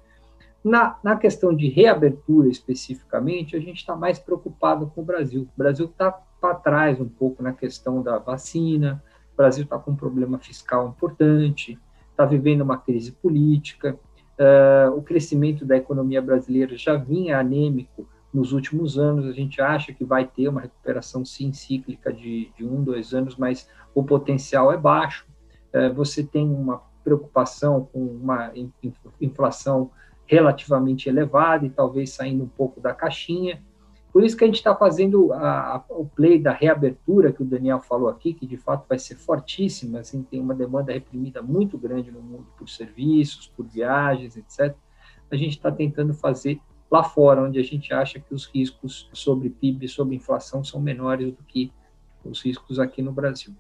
[0.64, 5.42] Na, na questão de reabertura especificamente, a gente está mais preocupado com o Brasil.
[5.42, 9.90] O Brasil está para trás um pouco na questão da vacina, o Brasil está com
[9.90, 11.78] um problema fiscal importante,
[12.12, 13.98] está vivendo uma crise política,
[14.38, 19.92] uh, o crescimento da economia brasileira já vinha anêmico nos últimos anos, a gente acha
[19.92, 24.72] que vai ter uma recuperação sim cíclica de, de um, dois anos, mas o potencial
[24.72, 25.26] é baixo.
[25.74, 28.52] Uh, você tem uma preocupação com uma
[29.20, 29.90] inflação
[30.26, 33.62] relativamente elevada e talvez saindo um pouco da caixinha.
[34.12, 37.46] Por isso que a gente está fazendo a, a, o play da reabertura que o
[37.46, 41.78] Daniel falou aqui, que de fato vai ser fortíssima, assim, tem uma demanda reprimida muito
[41.78, 44.76] grande no mundo por serviços, por viagens, etc.
[45.30, 49.48] A gente está tentando fazer lá fora, onde a gente acha que os riscos sobre
[49.48, 51.72] PIB, sobre inflação, são menores do que
[52.22, 53.54] os riscos aqui no Brasil.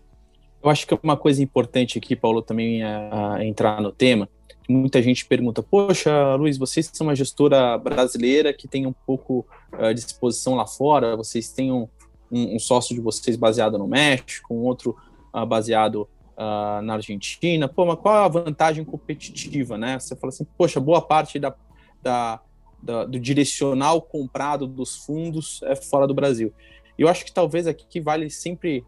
[0.62, 4.28] Eu acho que uma coisa importante aqui, Paulo, também é, é entrar no tema,
[4.68, 9.92] muita gente pergunta: Poxa, Luiz, vocês são uma gestora brasileira que tem um pouco uh,
[9.92, 11.88] de exposição lá fora, vocês têm um,
[12.30, 14.96] um, um, sócio de vocês baseado no México, um outro
[15.34, 17.68] uh, baseado uh, na Argentina.
[17.68, 19.98] Pô, mas qual é a vantagem competitiva, né?
[19.98, 21.54] Você fala assim: Poxa, boa parte da,
[22.02, 22.40] da,
[22.82, 26.52] da do direcional comprado dos fundos é fora do Brasil.
[26.98, 28.84] Eu acho que talvez aqui vale sempre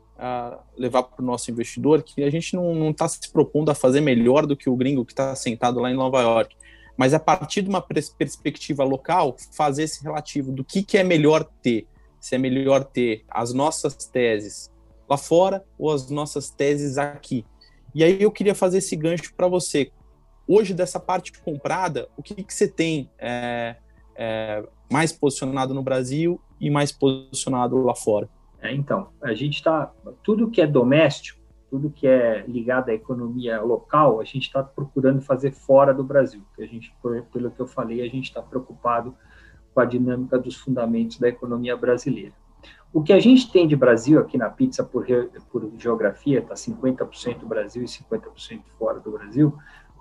[0.77, 4.47] levar para o nosso investidor que a gente não está se propondo a fazer melhor
[4.47, 6.57] do que o gringo que está sentado lá em Nova York,
[6.97, 11.45] mas a partir de uma perspectiva local, fazer esse relativo do que, que é melhor
[11.63, 11.89] ter.
[12.21, 14.71] Se é melhor ter as nossas teses
[15.09, 17.45] lá fora ou as nossas teses aqui.
[17.95, 19.91] E aí eu queria fazer esse gancho para você.
[20.47, 23.77] Hoje, dessa parte comprada, o que, que você tem é,
[24.15, 28.29] é, mais posicionado no Brasil e mais posicionado lá fora?
[28.65, 29.93] É, então, a gente está.
[30.23, 31.39] Tudo que é doméstico,
[31.71, 36.41] tudo que é ligado à economia local, a gente está procurando fazer fora do Brasil.
[36.59, 36.97] a gente,
[37.31, 39.15] pelo que eu falei, a gente está preocupado
[39.75, 42.33] com a dinâmica dos fundamentos da economia brasileira.
[42.91, 45.05] O que a gente tem de Brasil aqui na pizza por,
[45.51, 49.53] por geografia, está 50% Brasil e 50% fora do Brasil.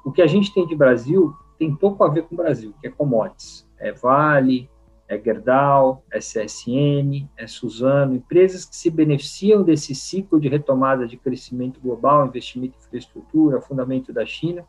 [0.06, 2.88] O que a gente tem de Brasil tem pouco a ver com o Brasil, que
[2.88, 3.68] é commodities.
[3.78, 4.70] É Vale,
[5.08, 11.18] é Gerdau, é CSN, é Suzano, empresas que se beneficiam desse ciclo de retomada de
[11.18, 14.66] crescimento global, investimento em infraestrutura, fundamento da China,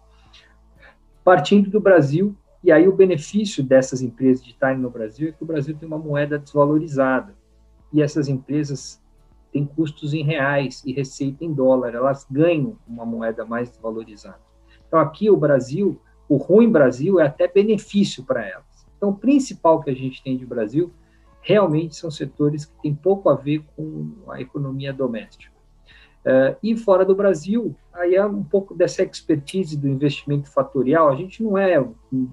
[1.23, 5.43] partindo do Brasil, e aí o benefício dessas empresas de estarem no Brasil é que
[5.43, 7.35] o Brasil tem uma moeda desvalorizada,
[7.93, 9.01] e essas empresas
[9.53, 14.41] têm custos em reais e receita em dólar, elas ganham uma moeda mais desvalorizada.
[14.87, 18.74] Então aqui o Brasil, o ruim Brasil é até benefício para elas
[19.05, 20.91] então, o principal que a gente tem de Brasil
[21.43, 25.53] realmente são setores que têm pouco a ver com a economia doméstica.
[26.25, 31.11] Uh, e fora do Brasil, aí é um pouco dessa expertise do investimento fatorial.
[31.11, 32.31] A gente não é um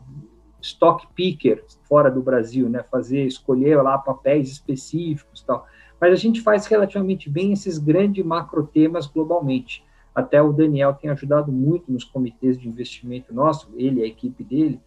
[0.62, 2.86] stock picker fora do Brasil, né?
[2.90, 5.68] Fazer, escolher lá papéis específicos tal.
[6.00, 9.84] Mas a gente faz relativamente bem esses grandes macro temas globalmente.
[10.16, 14.80] Até o Daniel tem ajudado muito nos comitês de investimento nosso, ele a equipe dele,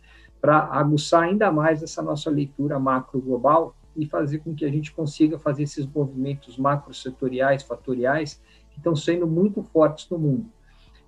[0.44, 4.92] para aguçar ainda mais essa nossa leitura macro global e fazer com que a gente
[4.92, 10.44] consiga fazer esses movimentos macro setoriais, fatoriais, que estão sendo muito fortes no mundo.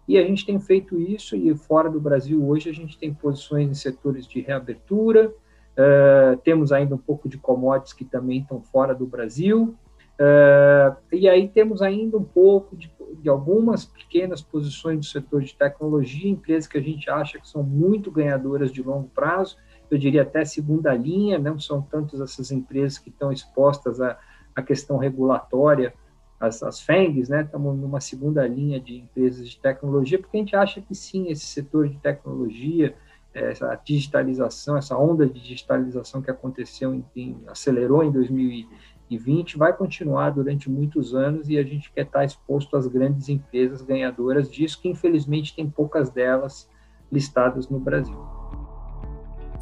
[0.08, 3.68] E a gente tem feito isso, e fora do Brasil hoje a gente tem posições
[3.68, 8.94] em setores de reabertura, uh, temos ainda um pouco de commodities que também estão fora
[8.94, 9.76] do Brasil,
[10.18, 15.54] Uh, e aí temos ainda um pouco de, de, algumas pequenas posições do setor de
[15.54, 19.58] tecnologia, empresas que a gente acha que são muito ganhadoras de longo prazo,
[19.90, 24.18] eu diria até segunda linha, não são tantas essas empresas que estão expostas à,
[24.54, 25.92] à questão regulatória,
[26.40, 27.42] as, as FENGs, né?
[27.42, 31.44] Estamos numa segunda linha de empresas de tecnologia, porque a gente acha que sim, esse
[31.44, 32.96] setor de tecnologia,
[33.32, 38.68] essa digitalização, essa onda de digitalização que aconteceu, em, em, acelerou em 2020,
[39.10, 43.82] 2020 vai continuar durante muitos anos e a gente quer estar exposto às grandes empresas
[43.82, 46.68] ganhadoras disso, que infelizmente tem poucas delas
[47.10, 48.18] listadas no Brasil.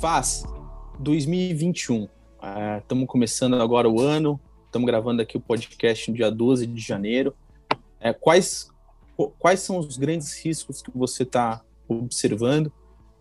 [0.00, 0.44] Faz
[0.98, 2.08] 2021.
[2.78, 6.80] Estamos ah, começando agora o ano, estamos gravando aqui o podcast no dia 12 de
[6.80, 7.34] janeiro.
[8.00, 8.70] É, quais,
[9.38, 12.72] quais são os grandes riscos que você está observando?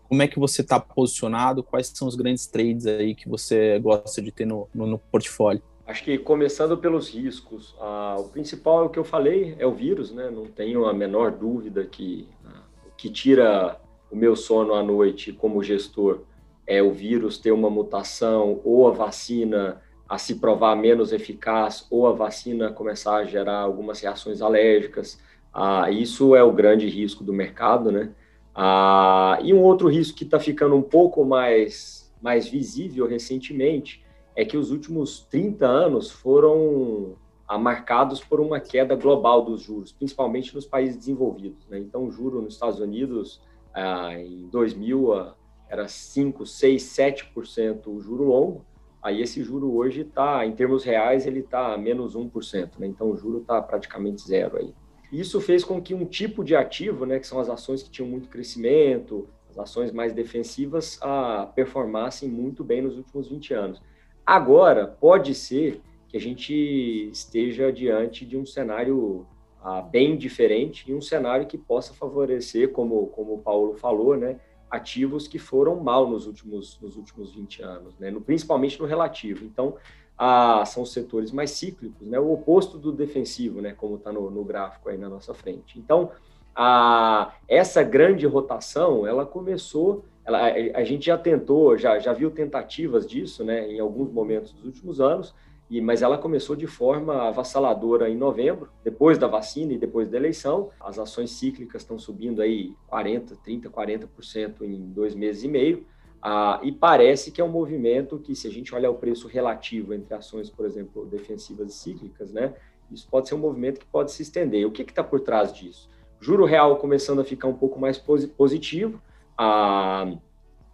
[0.08, 1.62] Como é que você está posicionado?
[1.62, 5.62] Quais são os grandes trades aí que você gosta de ter no, no, no portfólio?
[5.86, 9.72] Acho que começando pelos riscos, ah, o principal é o que eu falei, é o
[9.72, 10.30] vírus, né?
[10.30, 13.78] Não tenho a menor dúvida que ah, o que tira
[14.10, 16.20] o meu sono à noite como gestor
[16.66, 22.06] é o vírus ter uma mutação ou a vacina a se provar menos eficaz ou
[22.06, 25.20] a vacina começar a gerar algumas reações alérgicas.
[25.52, 28.10] Ah, isso é o grande risco do mercado, né?
[28.54, 34.03] Ah, e um outro risco que está ficando um pouco mais, mais visível recentemente
[34.36, 37.16] é que os últimos 30 anos foram
[37.58, 41.66] marcados por uma queda global dos juros, principalmente nos países desenvolvidos.
[41.68, 41.78] Né?
[41.78, 43.40] Então, o juro nos Estados Unidos,
[43.72, 45.36] ah, em 2000, ah,
[45.68, 48.64] era 5, 6, 7% o juro longo,
[49.02, 52.86] aí esse juro hoje está, em termos reais, ele está menos 1%, né?
[52.86, 54.74] então o juro está praticamente zero aí.
[55.12, 58.08] Isso fez com que um tipo de ativo, né, que são as ações que tinham
[58.08, 63.82] muito crescimento, as ações mais defensivas, ah, performassem muito bem nos últimos 20 anos.
[64.26, 69.26] Agora, pode ser que a gente esteja diante de um cenário
[69.62, 74.38] ah, bem diferente e um cenário que possa favorecer, como, como o Paulo falou, né,
[74.70, 79.44] ativos que foram mal nos últimos, nos últimos 20 anos, né, no, principalmente no relativo.
[79.44, 79.76] Então,
[80.16, 84.44] ah, são setores mais cíclicos, né, o oposto do defensivo, né, como está no, no,
[84.44, 85.78] gráfico aí na nossa frente.
[85.78, 86.10] Então,
[86.54, 92.30] a, essa grande rotação, ela começou, ela, a, a gente já tentou, já, já viu
[92.30, 95.34] tentativas disso, né, em alguns momentos dos últimos anos,
[95.70, 100.16] e, mas ela começou de forma avassaladora em novembro, depois da vacina e depois da
[100.16, 100.70] eleição.
[100.78, 105.86] As ações cíclicas estão subindo aí 40, 30, 40% em dois meses e meio.
[106.20, 109.92] Ah, e parece que é um movimento que, se a gente olhar o preço relativo
[109.92, 112.54] entre ações, por exemplo, defensivas e cíclicas, né,
[112.90, 114.66] isso pode ser um movimento que pode se estender.
[114.66, 115.88] O que está por trás disso?
[116.20, 119.00] Juro real começando a ficar um pouco mais positivo,
[119.36, 120.12] ah,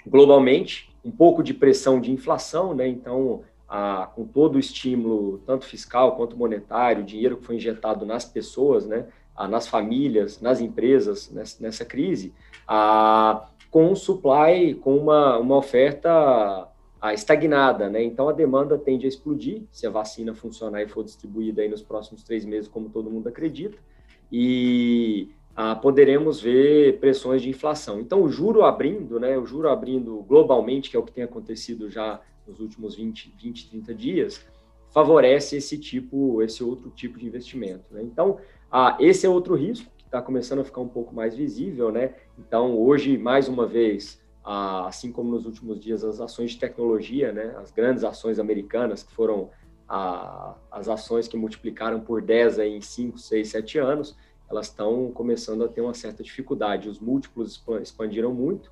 [0.07, 2.87] globalmente, um pouco de pressão de inflação, né?
[2.89, 8.25] Então, ah, com todo o estímulo, tanto fiscal quanto monetário, dinheiro que foi injetado nas
[8.25, 9.07] pessoas, né?
[9.49, 12.35] Nas famílias, nas empresas, nessa, nessa crise,
[12.69, 16.69] ah, com um supply, com uma, uma oferta
[17.15, 18.03] estagnada, né?
[18.03, 21.81] Então a demanda tende a explodir se a vacina funcionar e for distribuída aí nos
[21.81, 23.79] próximos três meses, como todo mundo acredita,
[24.31, 28.01] e ah, poderemos ver pressões de inflação.
[28.01, 29.37] Então o juro abrindo, né?
[29.39, 33.71] O juro abrindo globalmente, que é o que tem acontecido já nos últimos 20, 20
[33.71, 34.47] 30 dias,
[34.93, 37.85] favorece esse tipo, esse outro tipo de investimento.
[37.93, 38.03] Né?
[38.03, 38.39] Então,
[38.71, 42.15] ah, esse é outro risco está começando a ficar um pouco mais visível, né?
[42.37, 47.55] Então, hoje, mais uma vez, assim como nos últimos dias, as ações de tecnologia, né?
[47.57, 49.51] As grandes ações americanas, que foram
[50.71, 54.17] as ações que multiplicaram por 10 aí em 5, 6, 7 anos,
[54.51, 56.89] elas estão começando a ter uma certa dificuldade.
[56.89, 58.71] Os múltiplos expandiram muito,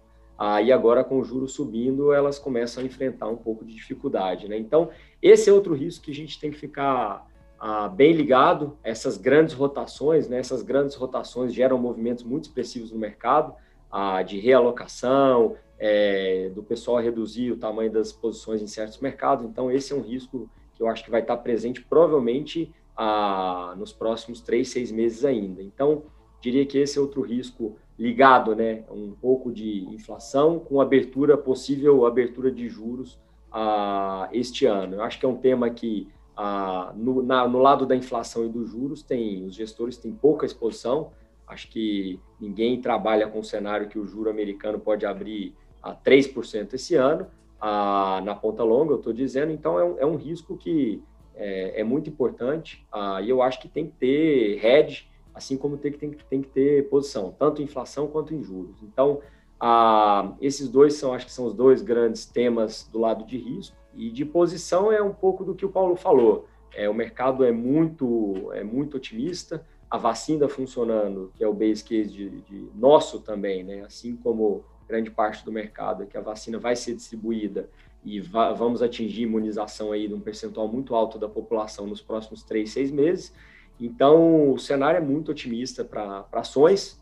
[0.65, 4.49] e agora com o juro subindo, elas começam a enfrentar um pouco de dificuldade.
[4.49, 4.57] Né?
[4.57, 7.27] Então, esse é outro risco que a gente tem que ficar
[7.59, 8.79] ah, bem ligado.
[8.85, 10.39] Essas grandes rotações, né?
[10.39, 13.53] essas grandes rotações geram movimentos muito expressivos no mercado,
[13.91, 19.45] ah, de realocação, é, do pessoal reduzir o tamanho das posições em certos mercados.
[19.45, 23.93] Então, esse é um risco que eu acho que vai estar presente provavelmente ah, nos
[23.93, 25.63] próximos três, seis meses ainda.
[25.63, 26.03] Então,
[26.41, 32.07] diria que esse é outro risco ligado, né, um pouco de inflação com abertura possível
[32.07, 33.17] abertura de juros
[33.53, 34.97] ah, este ano.
[34.97, 38.49] Eu acho que é um tema que ah, no, na, no lado da inflação e
[38.49, 41.13] dos juros tem os gestores têm pouca exposição.
[41.47, 46.75] Acho que ninguém trabalha com o cenário que o juro americano pode abrir a 3%
[46.75, 47.27] esse ano,
[47.61, 49.53] ah, na ponta longa, eu estou dizendo.
[49.53, 51.03] Então, é um, é um risco que
[51.39, 55.77] é, é muito importante ah, e eu acho que tem que ter hedge assim como
[55.79, 58.77] tem que, tem, tem que ter posição, tanto em inflação quanto em juros.
[58.83, 59.21] Então,
[59.61, 63.77] ah, esses dois são, acho que são os dois grandes temas do lado de risco.
[63.95, 66.47] E de posição é um pouco do que o Paulo falou.
[66.75, 71.83] É, o mercado é muito, é muito otimista, a vacina funcionando, que é o base
[71.83, 73.83] case de, de nosso também, né?
[73.83, 77.69] assim como grande parte do mercado, é que a vacina vai ser distribuída
[78.05, 82.71] e vamos atingir imunização aí de um percentual muito alto da população nos próximos três,
[82.71, 83.35] seis meses.
[83.81, 87.01] Então, o cenário é muito otimista para ações,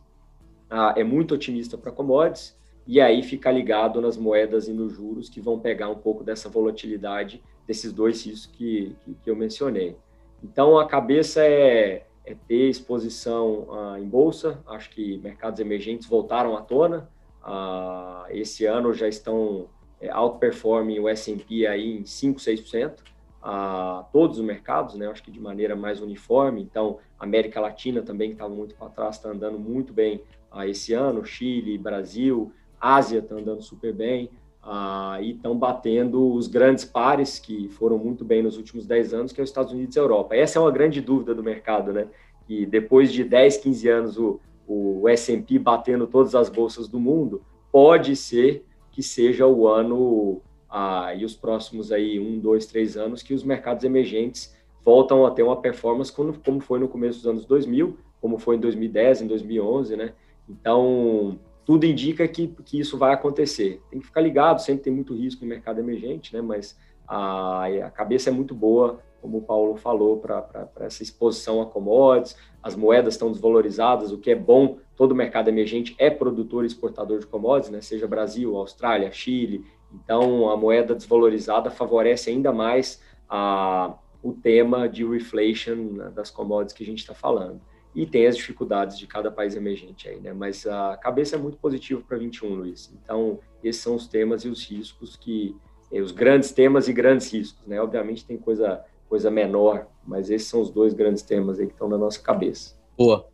[0.68, 2.56] ah, é muito otimista para commodities,
[2.86, 6.48] e aí ficar ligado nas moedas e nos juros que vão pegar um pouco dessa
[6.48, 9.96] volatilidade desses dois riscos que, que, que eu mencionei.
[10.42, 16.56] Então, a cabeça é, é ter exposição ah, em bolsa, acho que mercados emergentes voltaram
[16.56, 17.08] à tona,
[17.42, 19.68] ah, esse ano já estão
[20.00, 22.98] é, o S&P aí em 5, 6%,
[23.42, 25.06] a todos os mercados, né?
[25.06, 26.60] Acho que de maneira mais uniforme.
[26.60, 30.20] Então, América Latina também, que estava muito para trás, está andando muito bem
[30.50, 31.24] ah, esse ano.
[31.24, 34.30] Chile, Brasil, Ásia está andando super bem.
[34.62, 39.32] Ah, e estão batendo os grandes pares que foram muito bem nos últimos 10 anos,
[39.32, 40.34] que é os Estados Unidos e a Europa.
[40.34, 42.08] Essa é uma grande dúvida do mercado, né?
[42.48, 47.42] E depois de 10, 15 anos o, o S&P batendo todas as bolsas do mundo,
[47.70, 48.64] pode ser
[48.96, 50.40] que seja o ano
[50.70, 55.30] ah, e os próximos aí um, dois, três anos que os mercados emergentes voltam a
[55.30, 59.20] ter uma performance como, como foi no começo dos anos 2000, como foi em 2010,
[59.20, 60.14] em 2011, né?
[60.48, 63.82] Então, tudo indica que, que isso vai acontecer.
[63.90, 66.40] Tem que ficar ligado, sempre tem muito risco no mercado emergente, né?
[66.40, 66.74] Mas
[67.06, 72.34] a, a cabeça é muito boa, como o Paulo falou, para essa exposição a commodities.
[72.62, 74.78] As moedas estão desvalorizadas, o que é bom.
[74.96, 77.80] Todo mercado emergente é produtor e exportador de commodities, né?
[77.80, 79.64] Seja Brasil, Austrália, Chile.
[79.92, 86.76] Então, a moeda desvalorizada favorece ainda mais a, o tema de reflation né, das commodities
[86.76, 87.60] que a gente está falando
[87.94, 90.32] e tem as dificuldades de cada país emergente aí, né?
[90.32, 92.92] Mas a cabeça é muito positiva para 21, Luiz.
[93.02, 95.56] Então, esses são os temas e os riscos que
[95.90, 97.80] eh, os grandes temas e grandes riscos, né?
[97.80, 101.88] Obviamente tem coisa coisa menor, mas esses são os dois grandes temas aí que estão
[101.88, 102.76] na nossa cabeça.
[102.98, 103.26] Boa.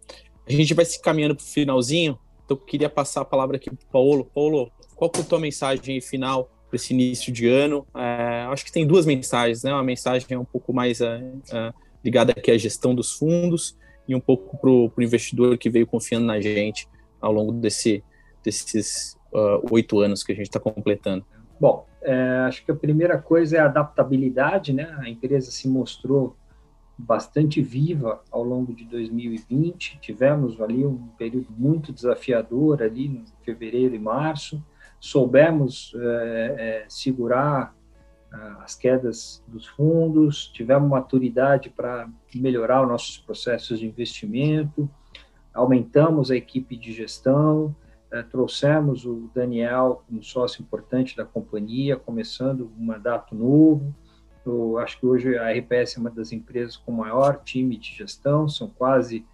[0.46, 3.70] A gente vai se caminhando para o finalzinho, então eu queria passar a palavra aqui
[3.70, 4.24] para o Paulo.
[4.34, 7.86] Paulo, qual que é a tua mensagem final para esse início de ano?
[7.94, 9.72] É, acho que tem duas mensagens, né?
[9.72, 11.22] Uma mensagem um pouco mais é,
[11.52, 11.72] é,
[12.04, 13.76] ligada aqui à gestão dos fundos
[14.08, 16.88] e um pouco para o investidor que veio confiando na gente
[17.20, 18.02] ao longo desse,
[18.42, 21.24] desses uh, oito anos que a gente está completando?
[21.60, 22.14] Bom, é,
[22.48, 24.92] acho que a primeira coisa é a adaptabilidade, né?
[24.98, 26.36] A empresa se mostrou
[27.02, 29.98] bastante viva ao longo de 2020.
[30.00, 34.62] Tivemos ali um período muito desafiador ali em fevereiro e março.
[35.00, 37.74] Soubemos é, é, segurar
[38.60, 44.88] as quedas dos fundos, tivemos maturidade para melhorar os nossos processos de investimento,
[45.52, 47.76] aumentamos a equipe de gestão,
[48.10, 53.94] eh, trouxemos o Daniel como sócio importante da companhia, começando um mandato novo.
[54.44, 58.48] Eu acho que hoje a RPS é uma das empresas com maior time de gestão,
[58.48, 59.24] são quase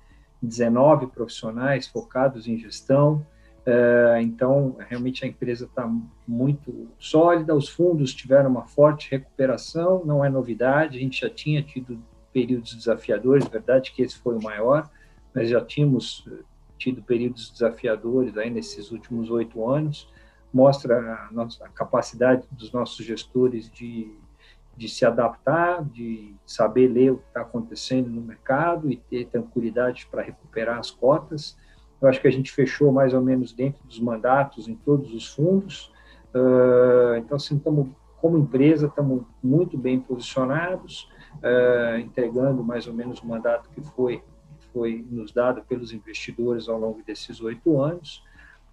[0.42, 3.26] 19 profissionais focados em gestão.
[3.66, 5.90] É, então, realmente a empresa está
[6.26, 11.62] muito sólida, os fundos tiveram uma forte recuperação, não é novidade, a gente já tinha
[11.62, 12.02] tido
[12.32, 14.88] períodos desafiadores, verdade que esse foi o maior,
[15.34, 16.42] mas já tínhamos eh,
[16.78, 20.08] tido períodos desafiadores aí nesses últimos oito anos,
[20.52, 24.16] mostra a, nossa, a capacidade dos nossos gestores de,
[24.78, 30.06] de se adaptar, de saber ler o que está acontecendo no mercado e ter tranquilidade
[30.08, 31.58] para recuperar as cotas,
[32.00, 35.34] eu acho que a gente fechou mais ou menos dentro dos mandatos em todos os
[35.34, 35.92] fundos.
[36.32, 37.88] Uh, então, assim, estamos,
[38.20, 41.10] como empresa, estamos muito bem posicionados,
[41.42, 44.22] uh, entregando mais ou menos o mandato que foi,
[44.72, 48.22] foi nos dado pelos investidores ao longo desses oito anos.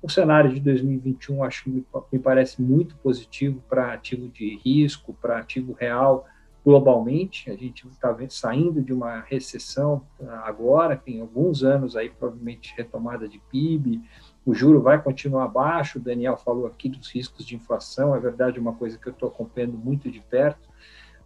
[0.06, 1.68] O cenário de 2021, acho
[2.12, 6.28] me parece muito positivo para ativo de risco, para ativo real,
[6.64, 7.50] globalmente.
[7.50, 10.04] A gente está saindo de uma recessão
[10.44, 14.00] agora, tem alguns anos aí, provavelmente retomada de PIB,
[14.46, 15.98] o juro vai continuar baixo.
[15.98, 19.30] O Daniel falou aqui dos riscos de inflação, é verdade, uma coisa que eu estou
[19.30, 20.70] acompanhando muito de perto,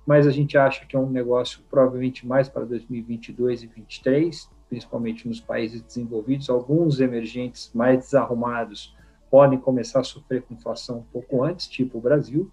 [0.05, 5.27] mas a gente acha que é um negócio provavelmente mais para 2022 e 2023, principalmente
[5.27, 6.49] nos países desenvolvidos.
[6.49, 8.95] Alguns emergentes mais desarrumados
[9.29, 12.49] podem começar a sofrer com inflação um pouco antes, tipo o Brasil,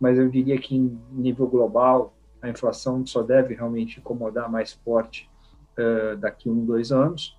[0.00, 5.28] mas eu diria que em nível global a inflação só deve realmente incomodar mais forte
[5.78, 7.36] uh, daqui a um, dois anos.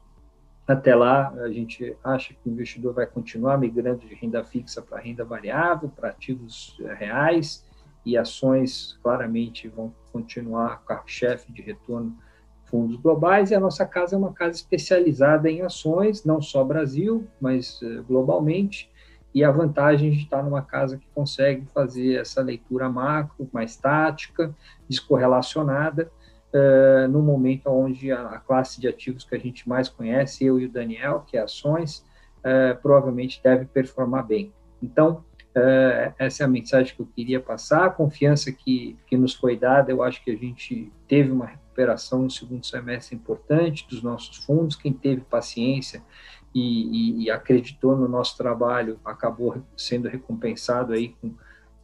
[0.68, 5.00] Até lá, a gente acha que o investidor vai continuar migrando de renda fixa para
[5.00, 7.66] renda variável, para ativos eh, reais,
[8.06, 12.18] e ações claramente vão continuar carro-chefe de retorno
[12.70, 17.28] fundos globais, e a nossa casa é uma casa especializada em ações, não só Brasil,
[17.40, 18.90] mas uh, globalmente,
[19.34, 24.54] e a vantagem de estar numa casa que consegue fazer essa leitura macro, mais tática,
[24.90, 26.10] descorrelacionada,
[26.54, 30.60] uh, no momento onde a, a, classe de ativos que a gente mais conhece, eu
[30.60, 32.06] e o Daniel, que é ações,
[32.40, 34.52] uh, provavelmente deve performar bem.
[34.82, 35.24] Então,
[35.56, 39.58] uh, essa é a mensagem que eu queria passar, a confiança que, que nos foi
[39.58, 41.46] dada, eu acho que a gente teve uma
[41.78, 46.02] recuperação no segundo semestre importante dos nossos fundos, quem teve paciência
[46.54, 51.32] e, e, e, acreditou no nosso trabalho acabou sendo recompensado aí com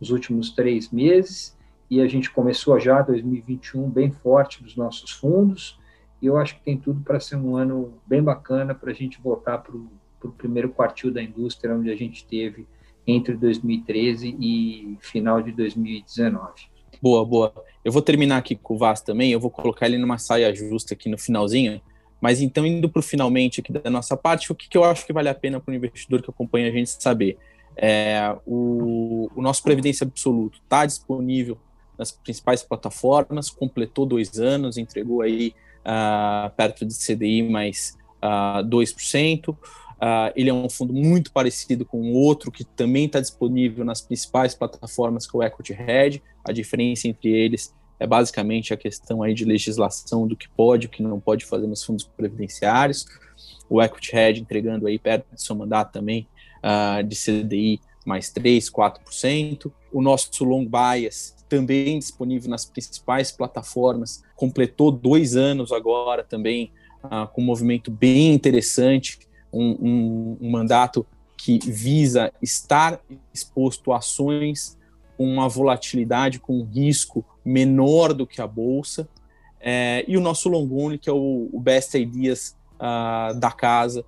[0.02, 1.56] os últimos três meses
[1.90, 5.80] e a gente começou já 2021 bem forte dos nossos fundos
[6.20, 9.22] e eu acho que tem tudo para ser um ano bem bacana para a gente
[9.22, 12.66] voltar para o primeiro quartil da indústria onde a gente teve
[13.06, 16.54] entre 2013 e final de 2019.
[17.02, 17.73] Boa, boa.
[17.84, 20.94] Eu vou terminar aqui com o Vaz também, eu vou colocar ele numa saia justa
[20.94, 21.82] aqui no finalzinho,
[22.22, 25.06] mas então, indo para o finalmente aqui da nossa parte, o que, que eu acho
[25.06, 27.38] que vale a pena para o investidor que acompanha a gente saber?
[27.76, 31.58] É, o, o nosso Previdência Absoluto está disponível
[31.98, 39.56] nas principais plataformas, completou dois anos, entregou aí uh, perto de CDI mais uh, 2%.
[40.04, 44.54] Uh, ele é um fundo muito parecido com outro que também está disponível nas principais
[44.54, 46.22] plataformas que é o Equity Hedge.
[46.44, 50.90] A diferença entre eles é basicamente a questão aí de legislação do que pode, o
[50.90, 53.06] que não pode fazer nos fundos previdenciários.
[53.70, 56.28] O Equity Hedge entregando aí perto do seu mandato também
[56.60, 59.72] uh, de CDI mais 3, 4%.
[59.90, 66.74] O nosso long bias também disponível nas principais plataformas, completou dois anos agora também,
[67.06, 69.20] uh, com um movimento bem interessante,
[69.54, 71.06] um, um, um mandato
[71.38, 73.00] que visa estar
[73.34, 74.78] exposto a ações
[75.18, 79.08] com uma volatilidade, com um risco menor do que a bolsa,
[79.60, 84.04] é, e o nosso long only, que é o, o Best Ideas uh, da casa,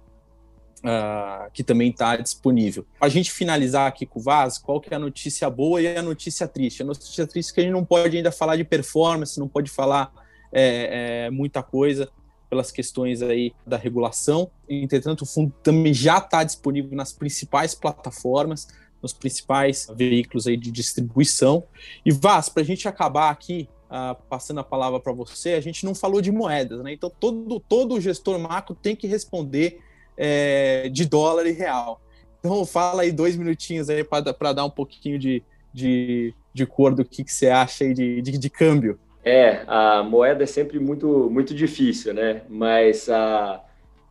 [0.80, 2.86] uh, que também está disponível.
[3.00, 6.02] A gente finalizar aqui com o Vaz, qual que é a notícia boa e a
[6.02, 6.82] notícia triste?
[6.82, 9.70] A notícia triste é que a gente não pode ainda falar de performance, não pode
[9.70, 10.12] falar
[10.52, 12.10] é, é, muita coisa
[12.50, 14.50] pelas questões aí da regulação.
[14.70, 18.68] Entretanto, o fundo também já está disponível nas principais plataformas,
[19.02, 21.64] nos principais veículos aí de distribuição.
[22.06, 25.86] E Vaz, para a gente acabar aqui, uh, passando a palavra para você, a gente
[25.86, 26.94] não falou de moedas, né?
[26.94, 29.80] Então todo, todo gestor macro tem que responder
[30.18, 32.02] é, de dólar e real.
[32.40, 35.44] Então fala aí dois minutinhos aí para dar um pouquinho de,
[35.74, 39.00] de, de cor do que, que você acha aí de, de, de, câmbio.
[39.28, 42.44] É, a moeda é sempre muito, muito difícil, né?
[42.48, 43.60] Mas a,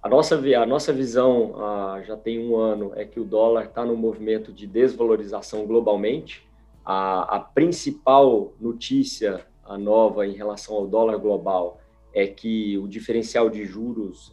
[0.03, 3.85] a, nossa, a nossa visão a, já tem um ano é que o dólar está
[3.85, 6.45] no movimento de desvalorização globalmente.
[6.85, 11.79] A, a principal notícia a nova em relação ao dólar global
[12.13, 14.33] é que o diferencial de juros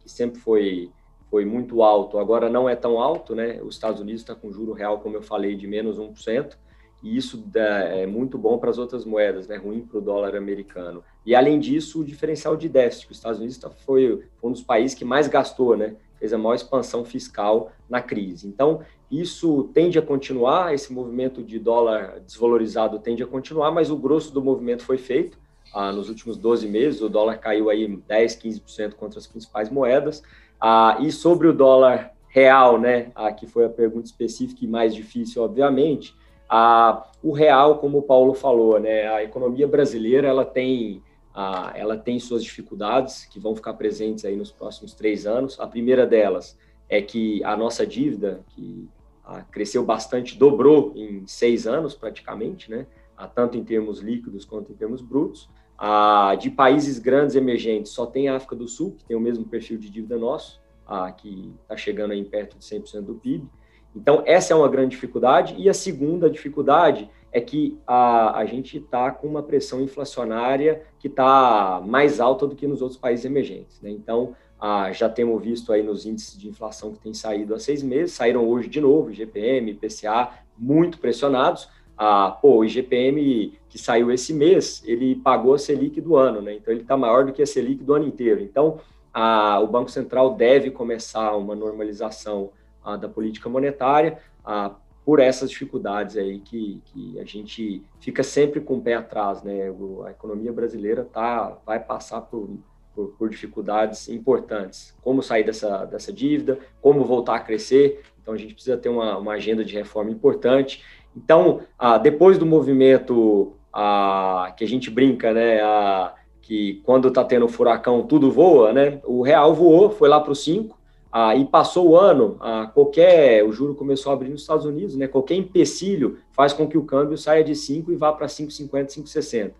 [0.00, 0.90] que sempre foi,
[1.30, 3.58] foi muito alto, agora não é tão alto, né?
[3.62, 6.56] Os Estados Unidos está com juro real, como eu falei, de menos 1%,
[7.04, 9.56] e isso é muito bom para as outras moedas, né?
[9.56, 11.04] Ruim para o dólar americano.
[11.24, 14.62] E além disso, o diferencial de déficit, os Estados Unidos tá, foi, foi um dos
[14.62, 15.94] países que mais gastou, né?
[16.18, 18.48] Fez a maior expansão fiscal na crise.
[18.48, 18.80] Então,
[19.10, 24.32] isso tende a continuar, esse movimento de dólar desvalorizado tende a continuar, mas o grosso
[24.32, 25.38] do movimento foi feito
[25.74, 30.22] ah, nos últimos 12 meses, o dólar caiu aí 10, 15% contra as principais moedas.
[30.60, 34.94] Ah, e sobre o dólar real, né, ah, que foi a pergunta específica e mais
[34.94, 36.14] difícil, obviamente,
[36.48, 41.02] ah, o real, como o Paulo falou, né, a economia brasileira ela tem,
[41.34, 45.58] ah, ela tem suas dificuldades que vão ficar presentes aí nos próximos três anos.
[45.58, 48.88] A primeira delas é que a nossa dívida, que
[49.24, 52.86] ah, cresceu bastante, dobrou em seis anos praticamente, né,
[53.34, 55.48] tanto em termos líquidos quanto em termos brutos.
[55.76, 59.44] Ah, de países grandes emergentes, só tem a África do Sul, que tem o mesmo
[59.44, 63.48] perfil de dívida nosso, ah, que está chegando aí perto de 100% do PIB.
[63.94, 65.54] Então, essa é uma grande dificuldade.
[65.56, 71.08] E a segunda dificuldade é que a, a gente está com uma pressão inflacionária que
[71.08, 73.80] está mais alta do que nos outros países emergentes.
[73.80, 73.90] Né?
[73.90, 77.82] Então, ah, já temos visto aí nos índices de inflação que têm saído há seis
[77.82, 84.10] meses, saíram hoje de novo, GPM, IPCA, muito pressionados, ah, pô, o IGPM que saiu
[84.10, 86.54] esse mês, ele pagou a Selic do ano, né?
[86.54, 88.42] Então ele está maior do que a Selic do ano inteiro.
[88.42, 88.78] Então
[89.12, 92.50] a, o Banco Central deve começar uma normalização
[92.84, 94.74] a, da política monetária a,
[95.04, 99.70] por essas dificuldades aí que, que a gente fica sempre com o pé atrás, né?
[99.70, 102.48] O, a economia brasileira tá, vai passar por,
[102.94, 104.94] por, por, dificuldades importantes.
[105.02, 108.02] Como sair dessa, dessa dívida, como voltar a crescer.
[108.22, 110.82] Então a gente precisa ter uma, uma agenda de reforma importante
[111.16, 111.60] então,
[112.02, 118.02] depois do movimento ah, que a gente brinca, né, ah, que quando está tendo furacão
[118.02, 120.76] tudo voa, né, o real voou, foi lá para os 5,
[121.16, 124.96] ah, e passou o ano, ah, qualquer, o juro começou a abrir nos Estados Unidos,
[124.96, 128.88] né, qualquer empecilho faz com que o câmbio saia de 5 e vá para 5,50,
[128.88, 129.52] 5,60,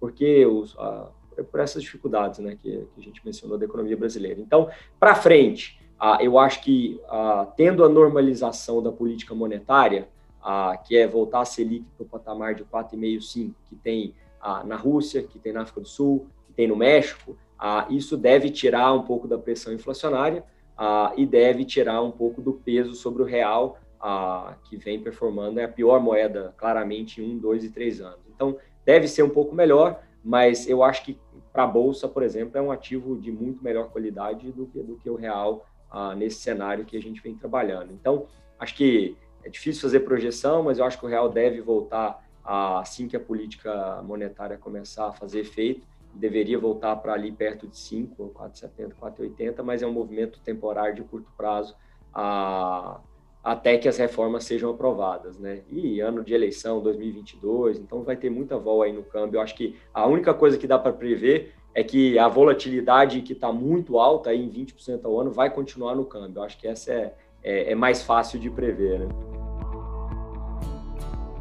[0.00, 1.10] porque os, ah,
[1.50, 4.40] por essas dificuldades né, que, que, a gente mencionou da economia brasileira.
[4.40, 5.78] Então, para frente,
[6.20, 7.00] eu acho que
[7.56, 10.08] tendo a normalização da política monetária,
[10.84, 14.14] que é voltar a Selic para o patamar de 4,5, 5, que tem
[14.64, 17.36] na Rússia, que tem na África do Sul, que tem no México,
[17.88, 20.44] isso deve tirar um pouco da pressão inflacionária
[20.76, 25.60] ah, e deve tirar um pouco do peso sobre o real, ah, que vem performando,
[25.60, 28.20] é a pior moeda, claramente, em um, dois e três anos.
[28.34, 31.18] Então, deve ser um pouco melhor, mas eu acho que
[31.52, 34.96] para a Bolsa, por exemplo, é um ativo de muito melhor qualidade do que, do
[34.96, 37.92] que o real ah, nesse cenário que a gente vem trabalhando.
[37.92, 38.26] Então,
[38.58, 43.06] acho que é difícil fazer projeção, mas eu acho que o real deve voltar assim
[43.06, 48.32] que a política monetária começar a fazer efeito, deveria voltar para ali perto de 5,
[48.34, 51.74] 4,70, 4,80, mas é um movimento temporário de curto prazo
[52.12, 53.00] a,
[53.42, 55.62] até que as reformas sejam aprovadas, né?
[55.68, 59.38] E ano de eleição 2022, então vai ter muita vol aí no câmbio.
[59.38, 63.32] Eu acho que a única coisa que dá para prever é que a volatilidade que
[63.32, 66.38] está muito alta, aí em 20% ao ano, vai continuar no câmbio.
[66.38, 69.41] Eu acho que essa é, é, é mais fácil de prever, né?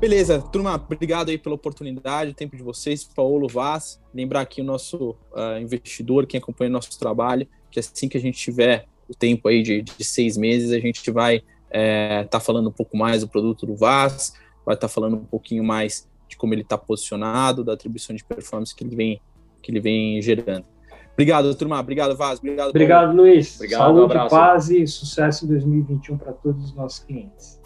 [0.02, 4.02] Beleza, turma, obrigado aí pela oportunidade, o tempo de vocês, Paulo Vaz.
[4.12, 8.20] Lembrar aqui o nosso uh, investidor, quem acompanha o nosso trabalho, que assim que a
[8.20, 12.70] gente tiver o tempo aí de, de seis meses, a gente vai é, tá falando
[12.70, 14.34] um pouco mais do produto do VAS,
[14.66, 18.24] vai estar tá falando um pouquinho mais de como ele está posicionado, da atribuição de
[18.24, 19.22] performance que ele vem,
[19.62, 20.66] que ele vem gerando.
[21.14, 21.80] Obrigado, turma.
[21.80, 22.40] Obrigado, Vaz.
[22.40, 23.56] Obrigado, Obrigado, Luiz.
[23.58, 27.61] Obrigado, Saúde, um paz e sucesso em 2021 para todos os nossos clientes.